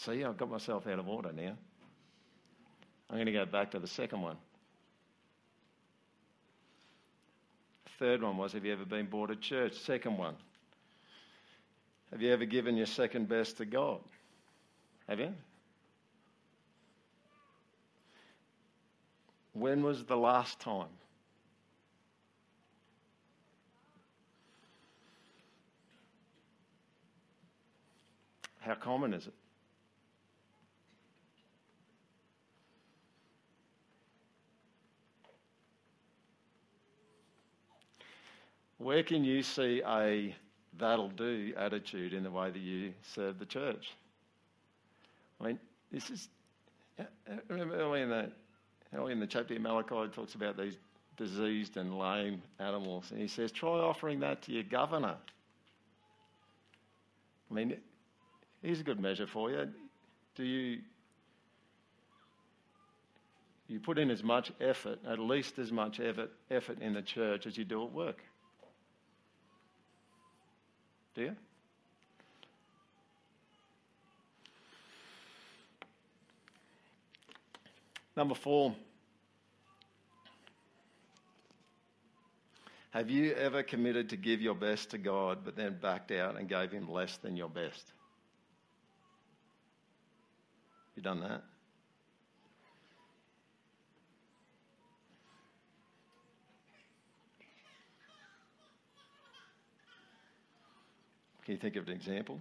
[0.07, 1.57] See, I've got myself out of order now.
[3.11, 4.37] I'm going to go back to the second one.
[7.99, 9.75] Third one was, have you ever been bored at church?
[9.75, 10.37] Second one,
[12.13, 13.99] have you ever given your second best to God?
[15.09, 15.33] Have you?
[19.55, 20.87] When was the last time?
[28.61, 29.35] How common is it?
[38.79, 40.35] Where can you see a
[40.79, 43.93] that'll do attitude in the way that you serve the church?
[45.41, 45.59] I mean,
[45.91, 46.29] this is.
[47.49, 48.31] Remember early in the,
[48.95, 50.77] early in the chapter, of Malachi talks about these
[51.17, 55.17] diseased and lame animals, and he says, try offering that to your governor.
[57.51, 57.77] I mean,
[58.63, 59.69] here's a good measure for you.
[60.35, 60.79] Do you
[63.69, 67.47] you put in as much effort, at least as much effort, effort in the church
[67.47, 68.23] as you do at work.
[71.17, 71.37] Do you?
[78.15, 78.75] Number four.
[82.91, 86.49] Have you ever committed to give your best to God, but then backed out and
[86.49, 87.93] gave Him less than your best?
[90.97, 91.43] You done that?
[101.47, 102.41] Can you think of an example?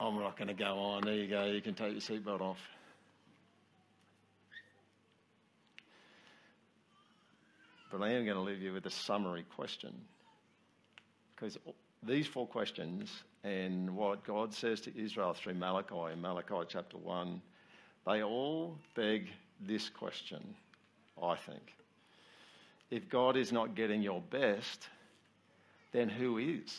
[0.00, 1.02] I'm not going to go on.
[1.04, 1.44] There you go.
[1.44, 2.58] You can take your seatbelt off.
[7.92, 9.94] But I am going to leave you with a summary question.
[11.36, 11.56] Because
[12.02, 13.08] these four questions
[13.44, 17.40] and what God says to Israel through Malachi in Malachi chapter 1,
[18.04, 19.28] they all beg
[19.60, 20.56] this question,
[21.22, 21.76] I think.
[22.90, 24.88] If God is not getting your best,
[25.92, 26.78] then who is?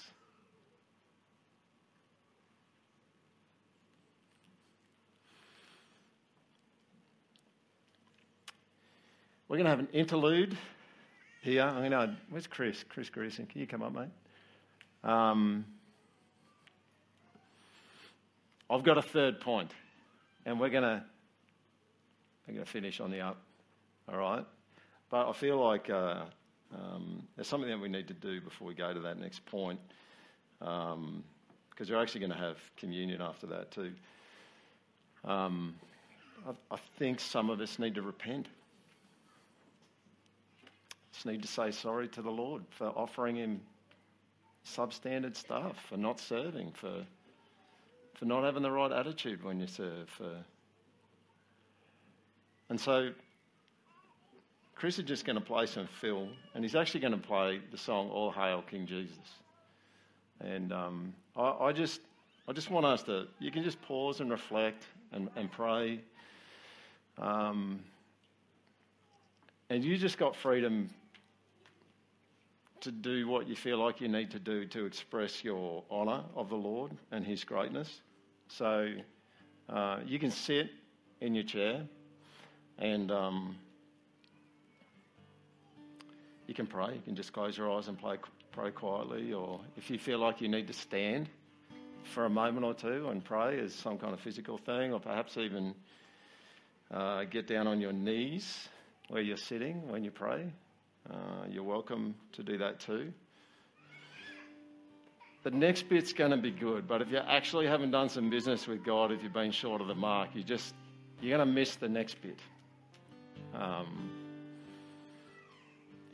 [9.47, 10.57] We're going to have an interlude
[11.41, 11.63] here.
[11.63, 12.83] I'm going to, where's Chris?
[12.89, 14.09] Chris Greason, can you come up, mate?
[15.03, 15.65] Um,
[18.69, 19.71] I've got a third point,
[20.45, 21.03] and we're going to
[22.45, 23.37] we're going to finish on the up.
[24.11, 24.45] All right,
[25.09, 26.25] but I feel like uh,
[26.73, 29.79] um, there's something that we need to do before we go to that next point,
[30.59, 31.23] because um,
[31.79, 33.91] we're actually going to have communion after that too.
[35.23, 35.75] Um,
[36.47, 38.47] I, I think some of us need to repent.
[41.13, 43.61] Just need to say sorry to the Lord for offering Him
[44.65, 47.05] substandard stuff, for not serving, for
[48.15, 50.09] for not having the right attitude when you serve.
[50.09, 50.43] For...
[52.69, 53.11] And so
[54.77, 57.77] Chris is just going to play some fill, and he's actually going to play the
[57.77, 59.17] song "All Hail King Jesus."
[60.39, 62.01] And um, I, I, just,
[62.47, 63.25] I just want us to.
[63.39, 65.99] You can just pause and reflect and, and pray.
[67.17, 67.79] Um,
[69.71, 70.91] and you just got freedom
[72.81, 76.49] to do what you feel like you need to do to express your honour of
[76.49, 78.01] the Lord and His greatness.
[78.47, 78.89] So
[79.69, 80.69] uh, you can sit
[81.19, 81.81] in your chair
[82.77, 83.55] and um,
[86.47, 86.95] you can pray.
[86.95, 90.47] You can just close your eyes and pray quietly, or if you feel like you
[90.47, 91.29] need to stand
[92.13, 95.37] for a moment or two and pray as some kind of physical thing, or perhaps
[95.37, 95.75] even
[96.91, 98.67] uh, get down on your knees
[99.09, 100.51] where you're sitting when you pray.
[101.09, 103.11] Uh, you're welcome to do that too.
[105.43, 108.67] The next bit's going to be good, but if you actually haven't done some business
[108.67, 110.73] with God, if you've been short of the mark, you just
[111.21, 112.39] you're going to miss the next bit.
[113.53, 114.26] Um,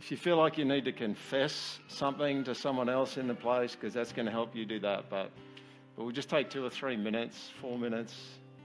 [0.03, 3.73] if you feel like you need to confess something to someone else in the place,
[3.73, 5.31] because that's going to help you do that, but
[5.95, 8.13] but we'll just take two or three minutes, four minutes,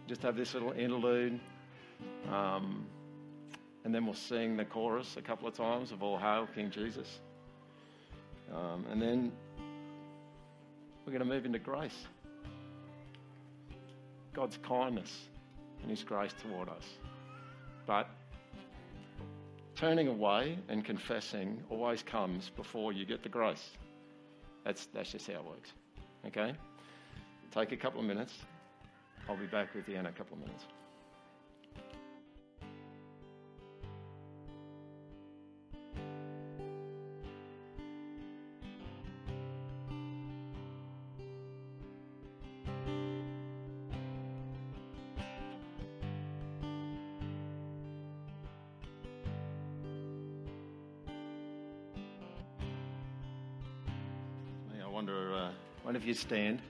[0.09, 1.38] just have this little interlude.
[2.33, 2.87] Um,
[3.85, 7.20] and then we'll sing the chorus a couple of times of All Hail King Jesus.
[8.53, 9.31] Um, and then
[11.05, 12.07] we're going to move into grace.
[14.33, 15.29] God's kindness
[15.83, 16.85] and His grace toward us.
[17.87, 18.09] But
[19.79, 23.71] turning away and confessing always comes before you get the grace.
[24.64, 25.73] That's, that's just how it works.
[26.27, 26.53] Okay?
[27.53, 28.35] Take a couple of minutes.
[29.29, 30.64] I'll be back with you in a couple of minutes.
[56.05, 56.61] You stand,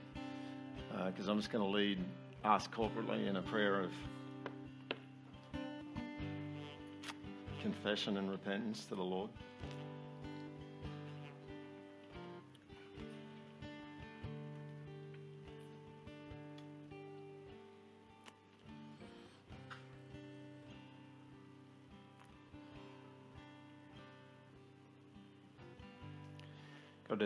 [1.07, 1.97] because uh, I'm just going to lead
[2.45, 3.91] us corporately in a prayer of
[7.59, 9.31] confession and repentance to the Lord.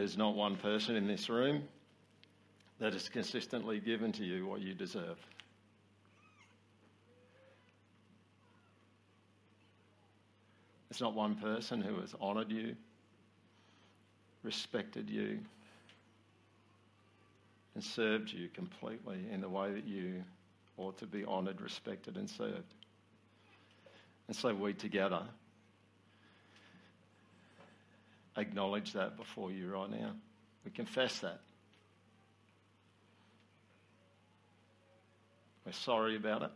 [0.04, 1.64] There's not one person in this room
[2.78, 5.18] that has consistently given to you what you deserve.
[10.92, 12.76] It's not one person who has honoured you,
[14.44, 15.40] respected you,
[17.74, 20.22] and served you completely in the way that you
[20.76, 22.74] ought to be honoured, respected, and served.
[24.28, 25.24] And so we together
[28.38, 30.12] acknowledge that before you right now.
[30.66, 31.40] We confess that.
[35.66, 36.52] We're sorry about it.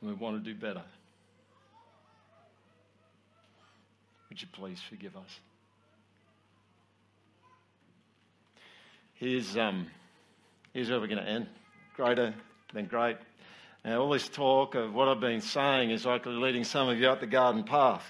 [0.00, 0.82] And we want to do better.
[4.28, 5.40] Would you please forgive us?
[9.14, 9.86] Here's, um,
[10.72, 11.46] here's where we're going to end.
[11.96, 12.34] Greater
[12.72, 13.18] than great.
[13.84, 17.08] Now, all this talk of what I've been saying is likely leading some of you
[17.08, 18.04] up the garden path.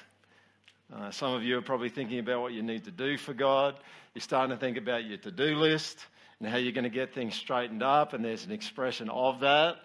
[0.95, 3.77] Uh, some of you are probably thinking about what you need to do for God.
[4.15, 5.99] You're starting to think about your to do list
[6.39, 9.77] and how you're going to get things straightened up, and there's an expression of that.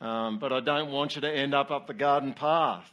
[0.00, 2.88] Um, but I don't want you to end up up the garden path.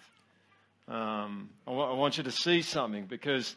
[0.88, 3.56] Um, I, w- I want you to see something because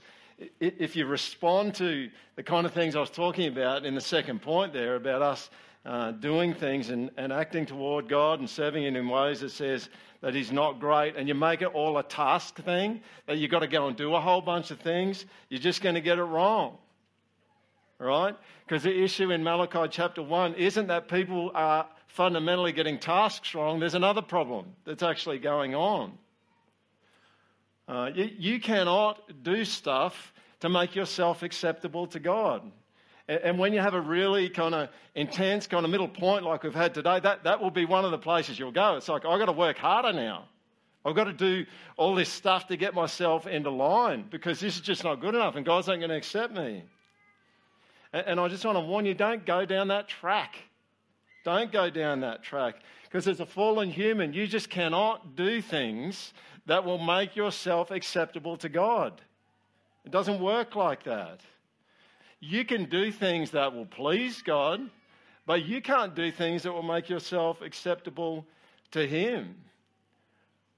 [0.60, 4.42] if you respond to the kind of things I was talking about in the second
[4.42, 5.48] point there about us
[5.84, 9.88] uh, doing things and, and acting toward God and serving Him in ways that says
[10.20, 13.60] that He's not great, and you make it all a task thing, that you've got
[13.60, 16.24] to go and do a whole bunch of things, you're just going to get it
[16.24, 16.78] wrong.
[17.98, 18.36] Right?
[18.66, 23.80] Because the issue in Malachi chapter 1 isn't that people are fundamentally getting tasks wrong,
[23.80, 26.12] there's another problem that's actually going on.
[27.88, 32.62] Uh, you, you cannot do stuff to make yourself acceptable to God.
[33.40, 36.74] And when you have a really kind of intense kind of middle point like we've
[36.74, 38.96] had today, that, that will be one of the places you'll go.
[38.96, 40.48] It's like, I've got to work harder now.
[41.04, 41.66] I've got to do
[41.96, 45.56] all this stuff to get myself into line because this is just not good enough
[45.56, 46.84] and God's not going to accept me.
[48.12, 50.56] And, and I just want to warn you don't go down that track.
[51.44, 56.34] Don't go down that track because as a fallen human, you just cannot do things
[56.66, 59.20] that will make yourself acceptable to God.
[60.04, 61.40] It doesn't work like that.
[62.44, 64.90] You can do things that will please God,
[65.46, 68.44] but you can't do things that will make yourself acceptable
[68.90, 69.54] to Him.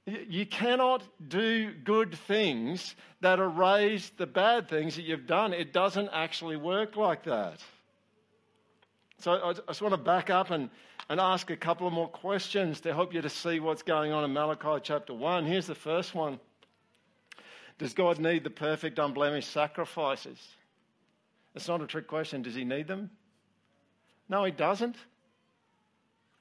[0.05, 5.55] You cannot do good things that erase the bad things that you've done.
[5.55, 7.61] It doesn't actually work like that.
[9.21, 10.69] So I just want to back up and,
[11.09, 14.23] and ask a couple of more questions to help you to see what's going on
[14.23, 15.47] in Malachi chapter 1.
[15.47, 16.39] Here's the first one
[17.79, 20.39] Does God need the perfect, unblemished sacrifices?
[21.55, 22.43] It's not a trick question.
[22.43, 23.11] Does he need them?
[24.29, 24.97] No, he doesn't.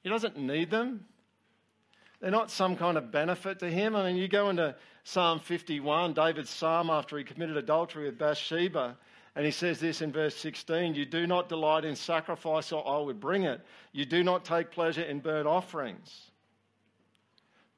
[0.02, 1.06] He doesn't need them.
[2.20, 3.94] They're not some kind of benefit to him.
[3.94, 8.96] I mean, you go into Psalm 51, David's psalm after he committed adultery with Bathsheba,
[9.36, 12.98] and he says this in verse 16 You do not delight in sacrifice, or I
[12.98, 13.60] would bring it.
[13.92, 16.30] You do not take pleasure in burnt offerings.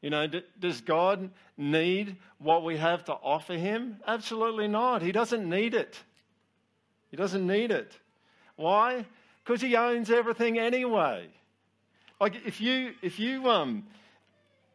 [0.03, 0.28] You know,
[0.61, 3.97] does God need what we have to offer him?
[4.07, 5.03] Absolutely not.
[5.03, 5.99] He doesn't need it.
[7.16, 7.98] He doesn't need it.
[8.56, 9.06] Why?
[9.42, 11.28] Because he owns everything anyway.
[12.20, 13.86] Like if you if you um,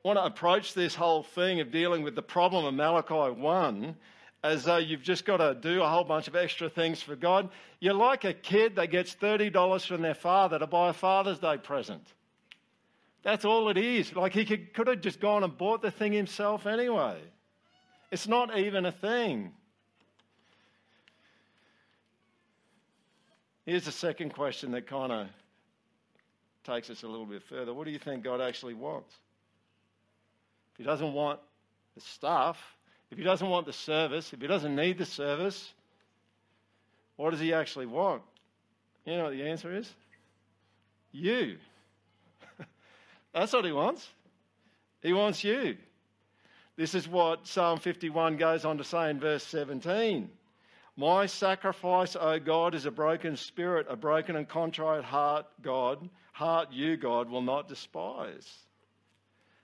[0.01, 3.95] want to approach this whole thing of dealing with the problem of Malachi 1
[4.43, 7.47] as though you've just got to do a whole bunch of extra things for God,
[7.79, 11.57] you're like a kid that gets $30 from their father to buy a Father's Day
[11.57, 12.01] present.
[13.21, 14.15] That's all it is.
[14.15, 17.19] Like he could, could have just gone and bought the thing himself anyway.
[18.09, 19.51] It's not even a thing.
[23.66, 25.28] Here's the second question that kind of
[26.64, 27.74] takes us a little bit further.
[27.74, 29.14] What do you think God actually wants?
[30.74, 31.39] If He doesn't want
[31.95, 32.57] the stuff,
[33.12, 35.74] if He doesn't want the service, if He doesn't need the service,
[37.18, 38.24] what does He actually want?
[39.05, 39.91] You know what the answer is?
[41.12, 41.57] You.
[43.34, 44.07] That's what He wants.
[45.01, 45.78] He wants you.
[46.78, 50.30] This is what Psalm 51 goes on to say in verse 17.
[50.97, 56.09] My sacrifice, O God, is a broken spirit, a broken and contrite heart, God.
[56.33, 58.65] Heart you, God, will not despise.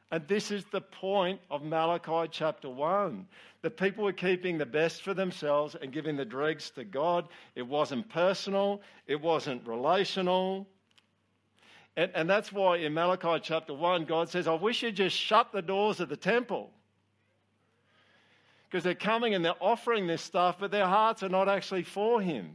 [0.10, 3.28] And this is the point of Malachi chapter 1.
[3.62, 7.28] The people were keeping the best for themselves and giving the dregs to God.
[7.56, 10.66] It wasn't personal, it wasn't relational.
[11.98, 15.52] And, and that's why in Malachi chapter 1, God says, I wish you'd just shut
[15.52, 16.72] the doors of the temple
[18.70, 22.22] because they're coming and they're offering this stuff, but their hearts are not actually for
[22.22, 22.54] Him.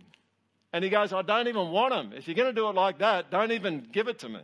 [0.72, 2.12] And He goes, I don't even want them.
[2.16, 4.40] If you're going to do it like that, don't even give it to me.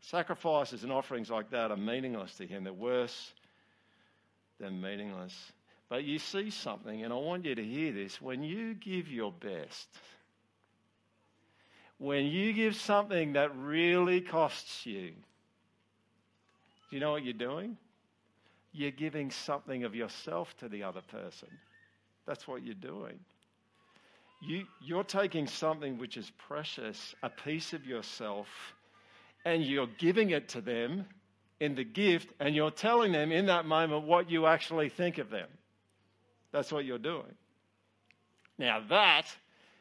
[0.00, 2.64] Sacrifices and offerings like that are meaningless to Him.
[2.64, 3.32] They're worse
[4.60, 5.34] than meaningless.
[5.88, 8.20] But you see something, and I want you to hear this.
[8.20, 9.88] When you give your best,
[11.98, 15.10] when you give something that really costs you,
[16.90, 17.76] do you know what you're doing?
[18.78, 21.48] You're giving something of yourself to the other person.
[22.26, 23.18] That's what you're doing.
[24.40, 28.46] you, you're taking something which is precious, a piece of yourself,
[29.44, 31.06] and you're giving it to them
[31.60, 35.30] in the gift, and you're telling them in that moment what you actually think of
[35.30, 35.48] them.
[36.52, 37.34] That's what you're doing.
[38.58, 39.26] Now, that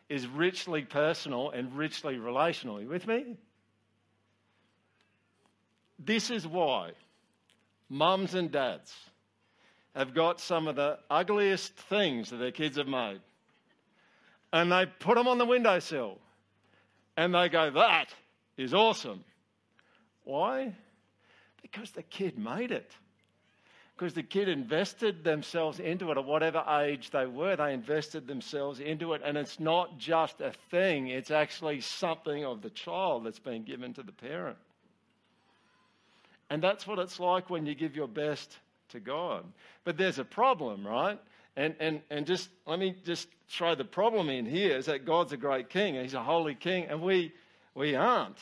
[0.09, 2.77] is richly personal and richly relational.
[2.77, 3.37] Are you with me?
[5.99, 6.91] This is why
[7.89, 8.93] mums and dads
[9.95, 13.19] have got some of the ugliest things that their kids have made.
[14.53, 16.19] And they put them on the windowsill
[17.17, 18.07] and they go, That
[18.57, 19.23] is awesome.
[20.23, 20.75] Why?
[21.61, 22.91] Because the kid made it.
[23.95, 28.79] Because the kid invested themselves into it at whatever age they were, they invested themselves
[28.79, 29.21] into it.
[29.25, 33.95] And it's not just a thing, it's actually something of the child that's been given
[33.95, 34.57] to the parent.
[36.49, 38.57] And that's what it's like when you give your best
[38.89, 39.43] to God.
[39.83, 41.19] But there's a problem, right?
[41.55, 45.33] And, and, and just let me just throw the problem in here is that God's
[45.33, 47.33] a great king, he's a holy king, and we,
[47.73, 48.37] we aren't.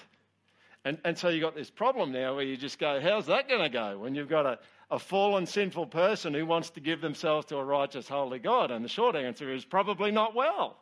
[0.84, 3.62] And, and so you've got this problem now where you just go, how's that going
[3.62, 4.60] to go when you've got a,
[4.92, 8.70] a fallen, sinful person who wants to give themselves to a righteous, holy God?
[8.70, 10.78] And the short answer is probably not well.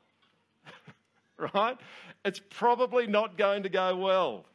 [1.54, 1.78] right?
[2.26, 4.46] It's probably not going to go well.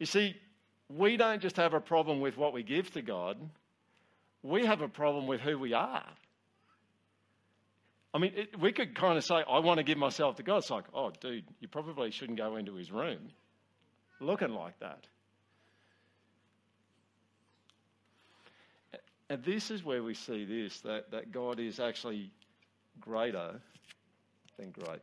[0.00, 0.34] You see,
[0.88, 3.36] we don't just have a problem with what we give to God,
[4.42, 6.06] we have a problem with who we are.
[8.12, 10.56] I mean, it, we could kind of say, I want to give myself to God.
[10.58, 13.30] It's like, oh, dude, you probably shouldn't go into his room
[14.20, 15.06] looking like that.
[19.28, 22.32] And this is where we see this that, that God is actually
[23.00, 23.60] greater
[24.58, 25.00] than great.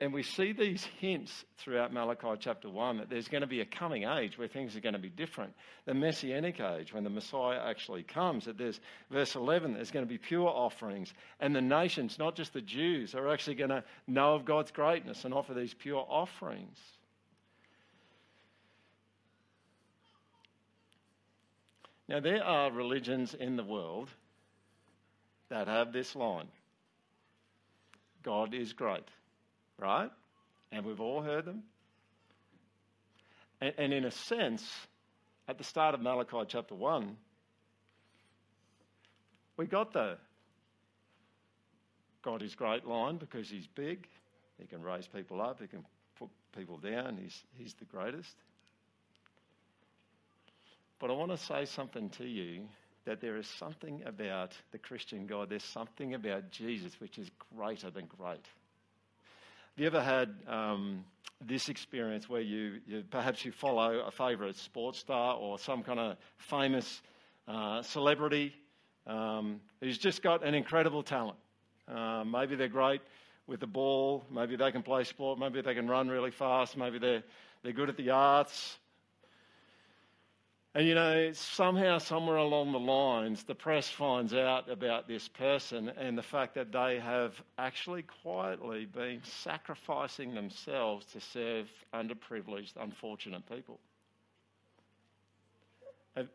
[0.00, 3.64] And we see these hints throughout Malachi chapter 1 that there's going to be a
[3.64, 5.52] coming age where things are going to be different.
[5.84, 8.80] The messianic age, when the Messiah actually comes, that there's,
[9.12, 11.12] verse 11, there's going to be pure offerings.
[11.38, 15.24] And the nations, not just the Jews, are actually going to know of God's greatness
[15.24, 16.78] and offer these pure offerings.
[22.08, 24.10] Now, there are religions in the world
[25.48, 26.48] that have this line
[28.24, 29.08] God is great
[29.78, 30.10] right?
[30.72, 31.62] And we've all heard them.
[33.60, 34.64] And, and in a sense,
[35.48, 37.16] at the start of Malachi chapter 1,
[39.56, 40.18] we got the
[42.22, 44.06] God is great line because he's big,
[44.58, 45.84] he can raise people up, he can
[46.18, 48.34] put people down, he's, he's the greatest.
[50.98, 52.62] But I want to say something to you
[53.04, 57.90] that there is something about the Christian God, there's something about Jesus which is greater
[57.90, 58.44] than great.
[59.76, 61.04] Have you ever had um,
[61.44, 66.00] this experience where you, you, perhaps you follow a favourite sports star or some kind
[66.00, 67.02] of famous
[67.46, 68.54] uh, celebrity
[69.06, 71.36] um, who's just got an incredible talent?
[71.86, 73.02] Uh, maybe they're great
[73.46, 76.98] with the ball, maybe they can play sport, maybe they can run really fast, maybe
[76.98, 77.22] they're,
[77.62, 78.78] they're good at the arts,
[80.76, 85.88] and you know, somehow, somewhere along the lines, the press finds out about this person
[85.88, 93.42] and the fact that they have actually quietly been sacrificing themselves to serve underprivileged, unfortunate
[93.48, 93.80] people.
[96.14, 96.26] Can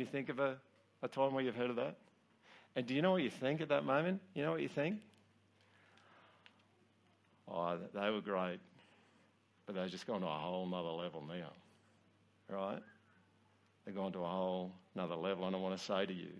[0.00, 0.56] you think of a,
[1.04, 1.94] a time where you've heard of that?
[2.74, 4.20] And do you know what you think at that moment?
[4.34, 4.96] You know what you think?
[7.48, 8.58] Oh, they were great,
[9.66, 11.52] but they've just gone to a whole other level now,
[12.48, 12.82] right?
[13.84, 15.46] They've gone to a whole another level.
[15.46, 16.32] And I want to say to you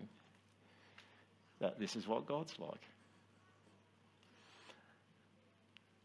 [1.59, 2.81] that this is what God's like.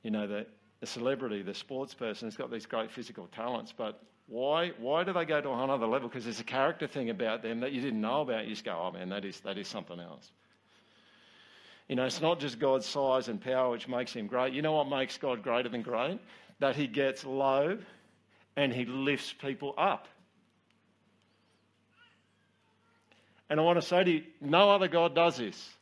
[0.03, 0.47] You know, the,
[0.81, 5.13] the celebrity, the sports person has got these great physical talents, but why, why do
[5.13, 6.09] they go to another level?
[6.09, 8.45] Because there's a character thing about them that you didn't know about.
[8.45, 10.31] You just go, oh man, that is, that is something else.
[11.89, 14.53] You know, it's not just God's size and power which makes him great.
[14.53, 16.19] You know what makes God greater than great?
[16.59, 17.79] That he gets low
[18.57, 20.09] and he lifts people up.
[23.49, 25.77] And I want to say to you, no other God does this.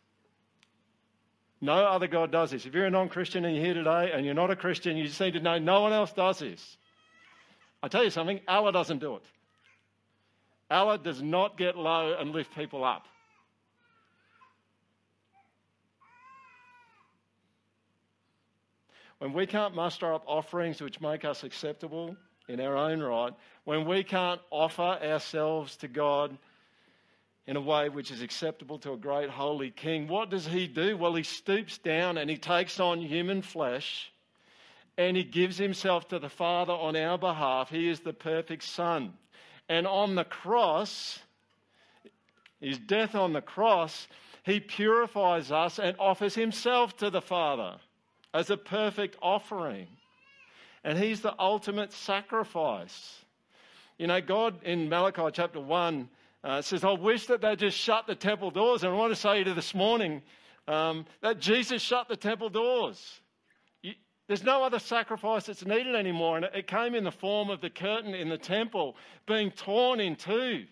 [1.60, 2.66] No other God does this.
[2.66, 5.06] If you're a non Christian and you're here today and you're not a Christian, you
[5.06, 6.76] just need to know no one else does this.
[7.82, 9.22] I tell you something, Allah doesn't do it.
[10.70, 13.06] Allah does not get low and lift people up.
[19.18, 22.16] When we can't muster up offerings which make us acceptable
[22.48, 23.32] in our own right,
[23.64, 26.36] when we can't offer ourselves to God
[27.46, 30.08] in a way which is acceptable to a great holy king.
[30.08, 30.96] What does he do?
[30.96, 34.10] Well, he stoops down and he takes on human flesh
[34.96, 37.68] and he gives himself to the Father on our behalf.
[37.68, 39.12] He is the perfect Son.
[39.68, 41.18] And on the cross,
[42.60, 44.06] his death on the cross,
[44.44, 47.76] he purifies us and offers himself to the Father
[48.32, 49.88] as a perfect offering.
[50.84, 53.24] And he's the ultimate sacrifice.
[53.98, 56.08] You know, God in Malachi chapter 1
[56.44, 58.84] uh, says, I wish that they just shut the temple doors.
[58.84, 60.22] And I want to say to you this morning
[60.68, 63.20] um, that Jesus shut the temple doors.
[64.26, 66.36] There's no other sacrifice that's needed anymore.
[66.36, 70.16] And it came in the form of the curtain in the temple being torn in
[70.16, 70.64] two.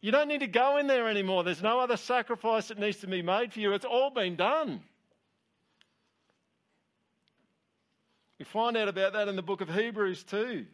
[0.00, 1.44] You don't need to go in there anymore.
[1.44, 3.72] There's no other sacrifice that needs to be made for you.
[3.72, 4.80] It's all been done.
[8.40, 10.66] We find out about that in the book of Hebrews too.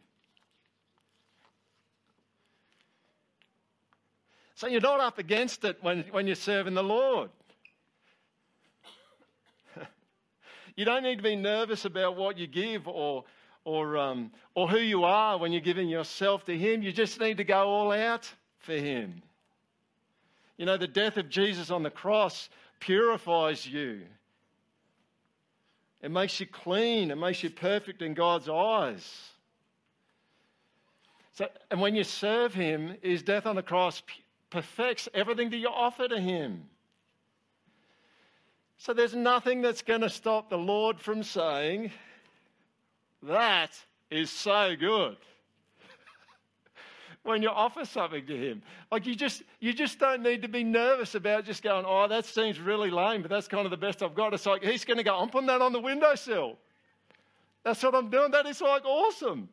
[4.59, 7.31] So you're not up against it when, when you're serving the Lord.
[10.77, 13.23] you don't need to be nervous about what you give or,
[13.65, 16.83] or, um, or who you are when you're giving yourself to Him.
[16.83, 18.29] You just need to go all out
[18.59, 19.23] for Him.
[20.57, 22.49] You know, the death of Jesus on the cross
[22.81, 24.01] purifies you.
[26.03, 27.13] It makes you clean.
[27.13, 29.09] It makes you perfect in God's eyes.
[31.35, 34.03] So, and when you serve Him, His death on the cross
[34.51, 36.65] perfects everything that you offer to Him.
[38.79, 41.91] So there's nothing that's going to stop the Lord from saying,
[43.25, 43.71] That
[44.11, 45.17] is so good.
[47.25, 48.63] when you offer something to him.
[48.91, 52.25] Like you just you just don't need to be nervous about just going, oh, that
[52.25, 54.33] seems really lame, but that's kind of the best I've got.
[54.33, 56.57] It's like he's going to go, I'm putting that on the windowsill.
[57.65, 58.31] That's what I'm doing.
[58.31, 59.49] That is like awesome.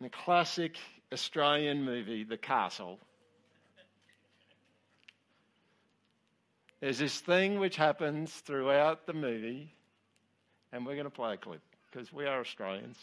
[0.00, 0.76] The classic
[1.12, 2.98] Australian movie, The Castle.
[6.80, 9.74] There's this thing which happens throughout the movie,
[10.72, 12.96] and we're going to play a clip because we are Australians.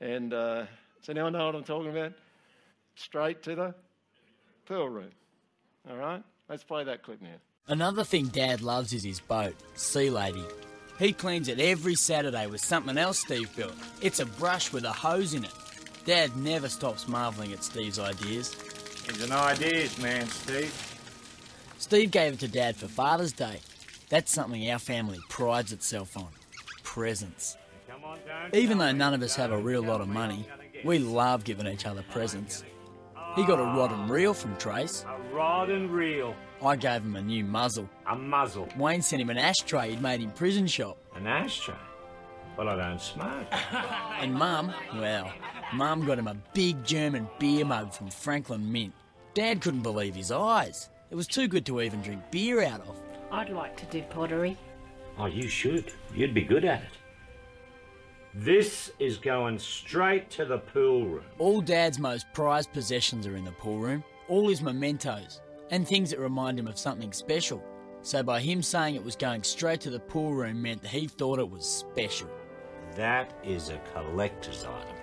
[0.00, 0.66] And uh,
[1.08, 2.12] now I know what I'm talking about?
[2.96, 3.74] Straight to the
[4.66, 5.10] pool room.
[5.88, 6.22] All right?
[6.48, 7.28] Let's play that clip now.
[7.68, 10.44] Another thing Dad loves is his boat, Sea Lady.
[10.98, 13.74] He cleans it every Saturday with something else Steve built.
[14.00, 15.52] It's a brush with a hose in it.
[16.04, 18.54] Dad never stops marvelling at Steve's ideas.
[19.06, 20.72] He's an ideas man, Steve.
[21.78, 23.60] Steve gave it to Dad for Father's Day.
[24.08, 26.28] That's something our family prides itself on
[26.82, 27.56] presents.
[28.52, 30.46] Even though none of us have a real lot of money,
[30.84, 32.64] we love giving each other presents.
[33.34, 35.04] He got a rod and reel from Trace.
[35.32, 36.34] A rod and reel.
[36.62, 37.88] I gave him a new muzzle.
[38.06, 38.68] A muzzle.
[38.76, 40.98] Wayne sent him an ashtray he'd made in prison shop.
[41.16, 41.74] An ashtray?
[42.56, 43.46] Well, I don't smoke.
[44.20, 45.32] and Mum, well,
[45.72, 48.92] Mum got him a big German beer mug from Franklin Mint.
[49.32, 50.90] Dad couldn't believe his eyes.
[51.10, 52.94] It was too good to even drink beer out of.
[53.30, 54.58] I'd like to do pottery.
[55.18, 55.92] Oh, you should.
[56.14, 56.98] You'd be good at it.
[58.34, 61.24] This is going straight to the pool room.
[61.38, 66.08] All Dad's most prized possessions are in the pool room, all his mementos, and things
[66.08, 67.62] that remind him of something special.
[68.00, 71.06] So by him saying it was going straight to the pool room meant that he
[71.06, 72.30] thought it was special.
[72.96, 74.96] That is a collector's item.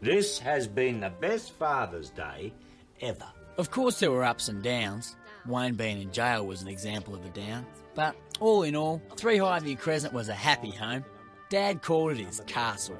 [0.00, 2.52] This has been the best Father's Day
[3.00, 3.26] ever.
[3.58, 5.16] Of course, there were ups and downs.
[5.44, 7.66] Wayne being in jail was an example of a down.
[7.96, 11.04] But all in all, Three Highview Crescent was a happy home.
[11.48, 12.98] Dad called it his castle.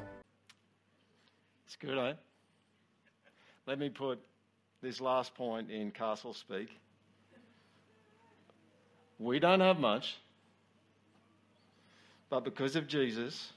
[1.65, 2.15] It's good, eh?
[3.67, 4.21] Let me put
[4.83, 6.69] this last point in castle speak.
[9.19, 10.17] We don't have much,
[12.29, 13.53] but because of Jesus,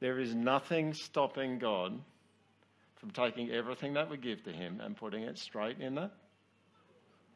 [0.00, 1.98] there is nothing stopping God
[2.96, 6.10] from taking everything that we give to Him and putting it straight in the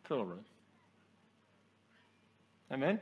[0.05, 0.45] pool room.
[2.71, 3.01] Amen?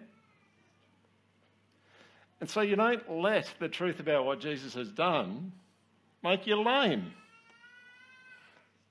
[2.41, 5.53] And so you don't let the truth about what Jesus has done
[6.23, 7.13] make you lame.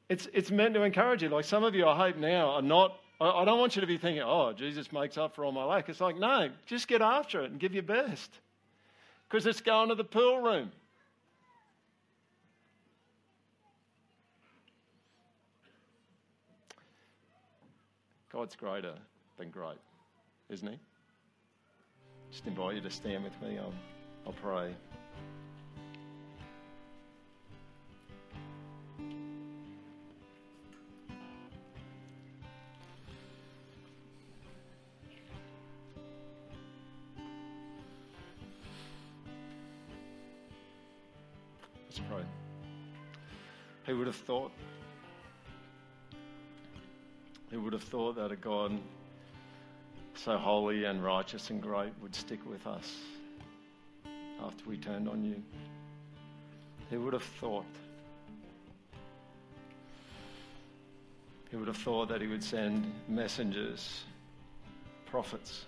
[0.09, 1.29] It's, it's meant to encourage you.
[1.29, 3.97] Like some of you, I hope now, are not, I, don't want you to be
[3.97, 5.89] thinking, oh, Jesus makes up for all my lack.
[5.89, 8.31] It's like, no, just get after it and give your best.
[9.29, 10.71] Because it's going to the pool room.
[18.31, 18.95] God's greater
[19.37, 19.77] than great
[20.53, 20.79] isn't he?
[22.31, 23.57] Just invite you to stand with me.
[23.57, 23.73] I'll,
[24.25, 24.73] I'll pray.
[44.03, 44.51] Would have thought?
[47.51, 48.77] Who would have thought that a God
[50.15, 52.97] so holy and righteous and great would stick with us
[54.45, 55.41] after we turned on you.
[56.89, 57.65] Who would have thought?
[61.49, 64.03] Who would have thought that he would send messengers,
[65.05, 65.63] prophets,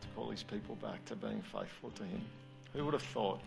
[0.00, 2.22] to call his people back to being faithful to him?
[2.72, 3.40] Who would have thought?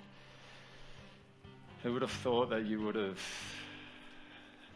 [1.81, 3.19] Who would have thought that you would have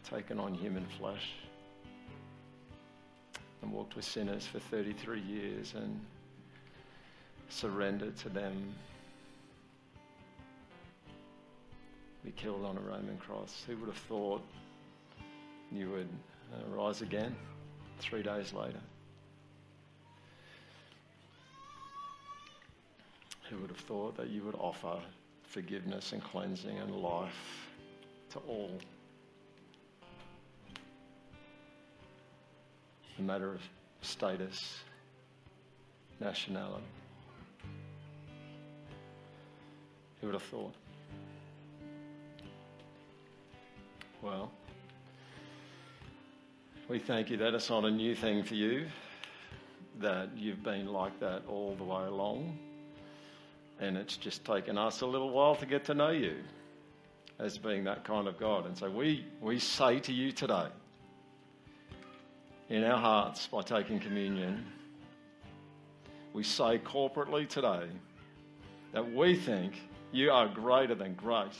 [0.08, 1.32] taken on human flesh
[3.62, 6.00] and walked with sinners for 33 years and
[7.48, 8.74] surrendered to them?
[12.24, 13.64] Be killed on a Roman cross.
[13.66, 14.42] Who would have thought
[15.72, 16.08] you would
[16.52, 17.34] uh, rise again
[17.98, 18.80] three days later?
[23.50, 24.98] Who would have thought that you would offer
[25.42, 27.68] forgiveness and cleansing and life
[28.30, 28.78] to all?
[33.18, 33.60] A matter of
[34.02, 34.80] status,
[36.20, 36.84] nationality.
[40.20, 40.74] Who would have thought?
[44.22, 44.50] Well,
[46.88, 48.86] we thank you that it's not a new thing for you,
[50.00, 52.58] that you've been like that all the way along,
[53.80, 56.36] and it's just taken us a little while to get to know you
[57.38, 58.66] as being that kind of God.
[58.66, 60.68] And so we, we say to you today,
[62.68, 64.64] in our hearts by taking communion,
[66.32, 67.86] we say corporately today
[68.92, 69.74] that we think
[70.12, 71.52] you are greater than great.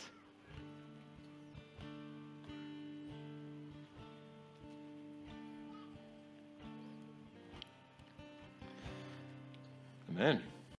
[10.11, 10.43] Amen.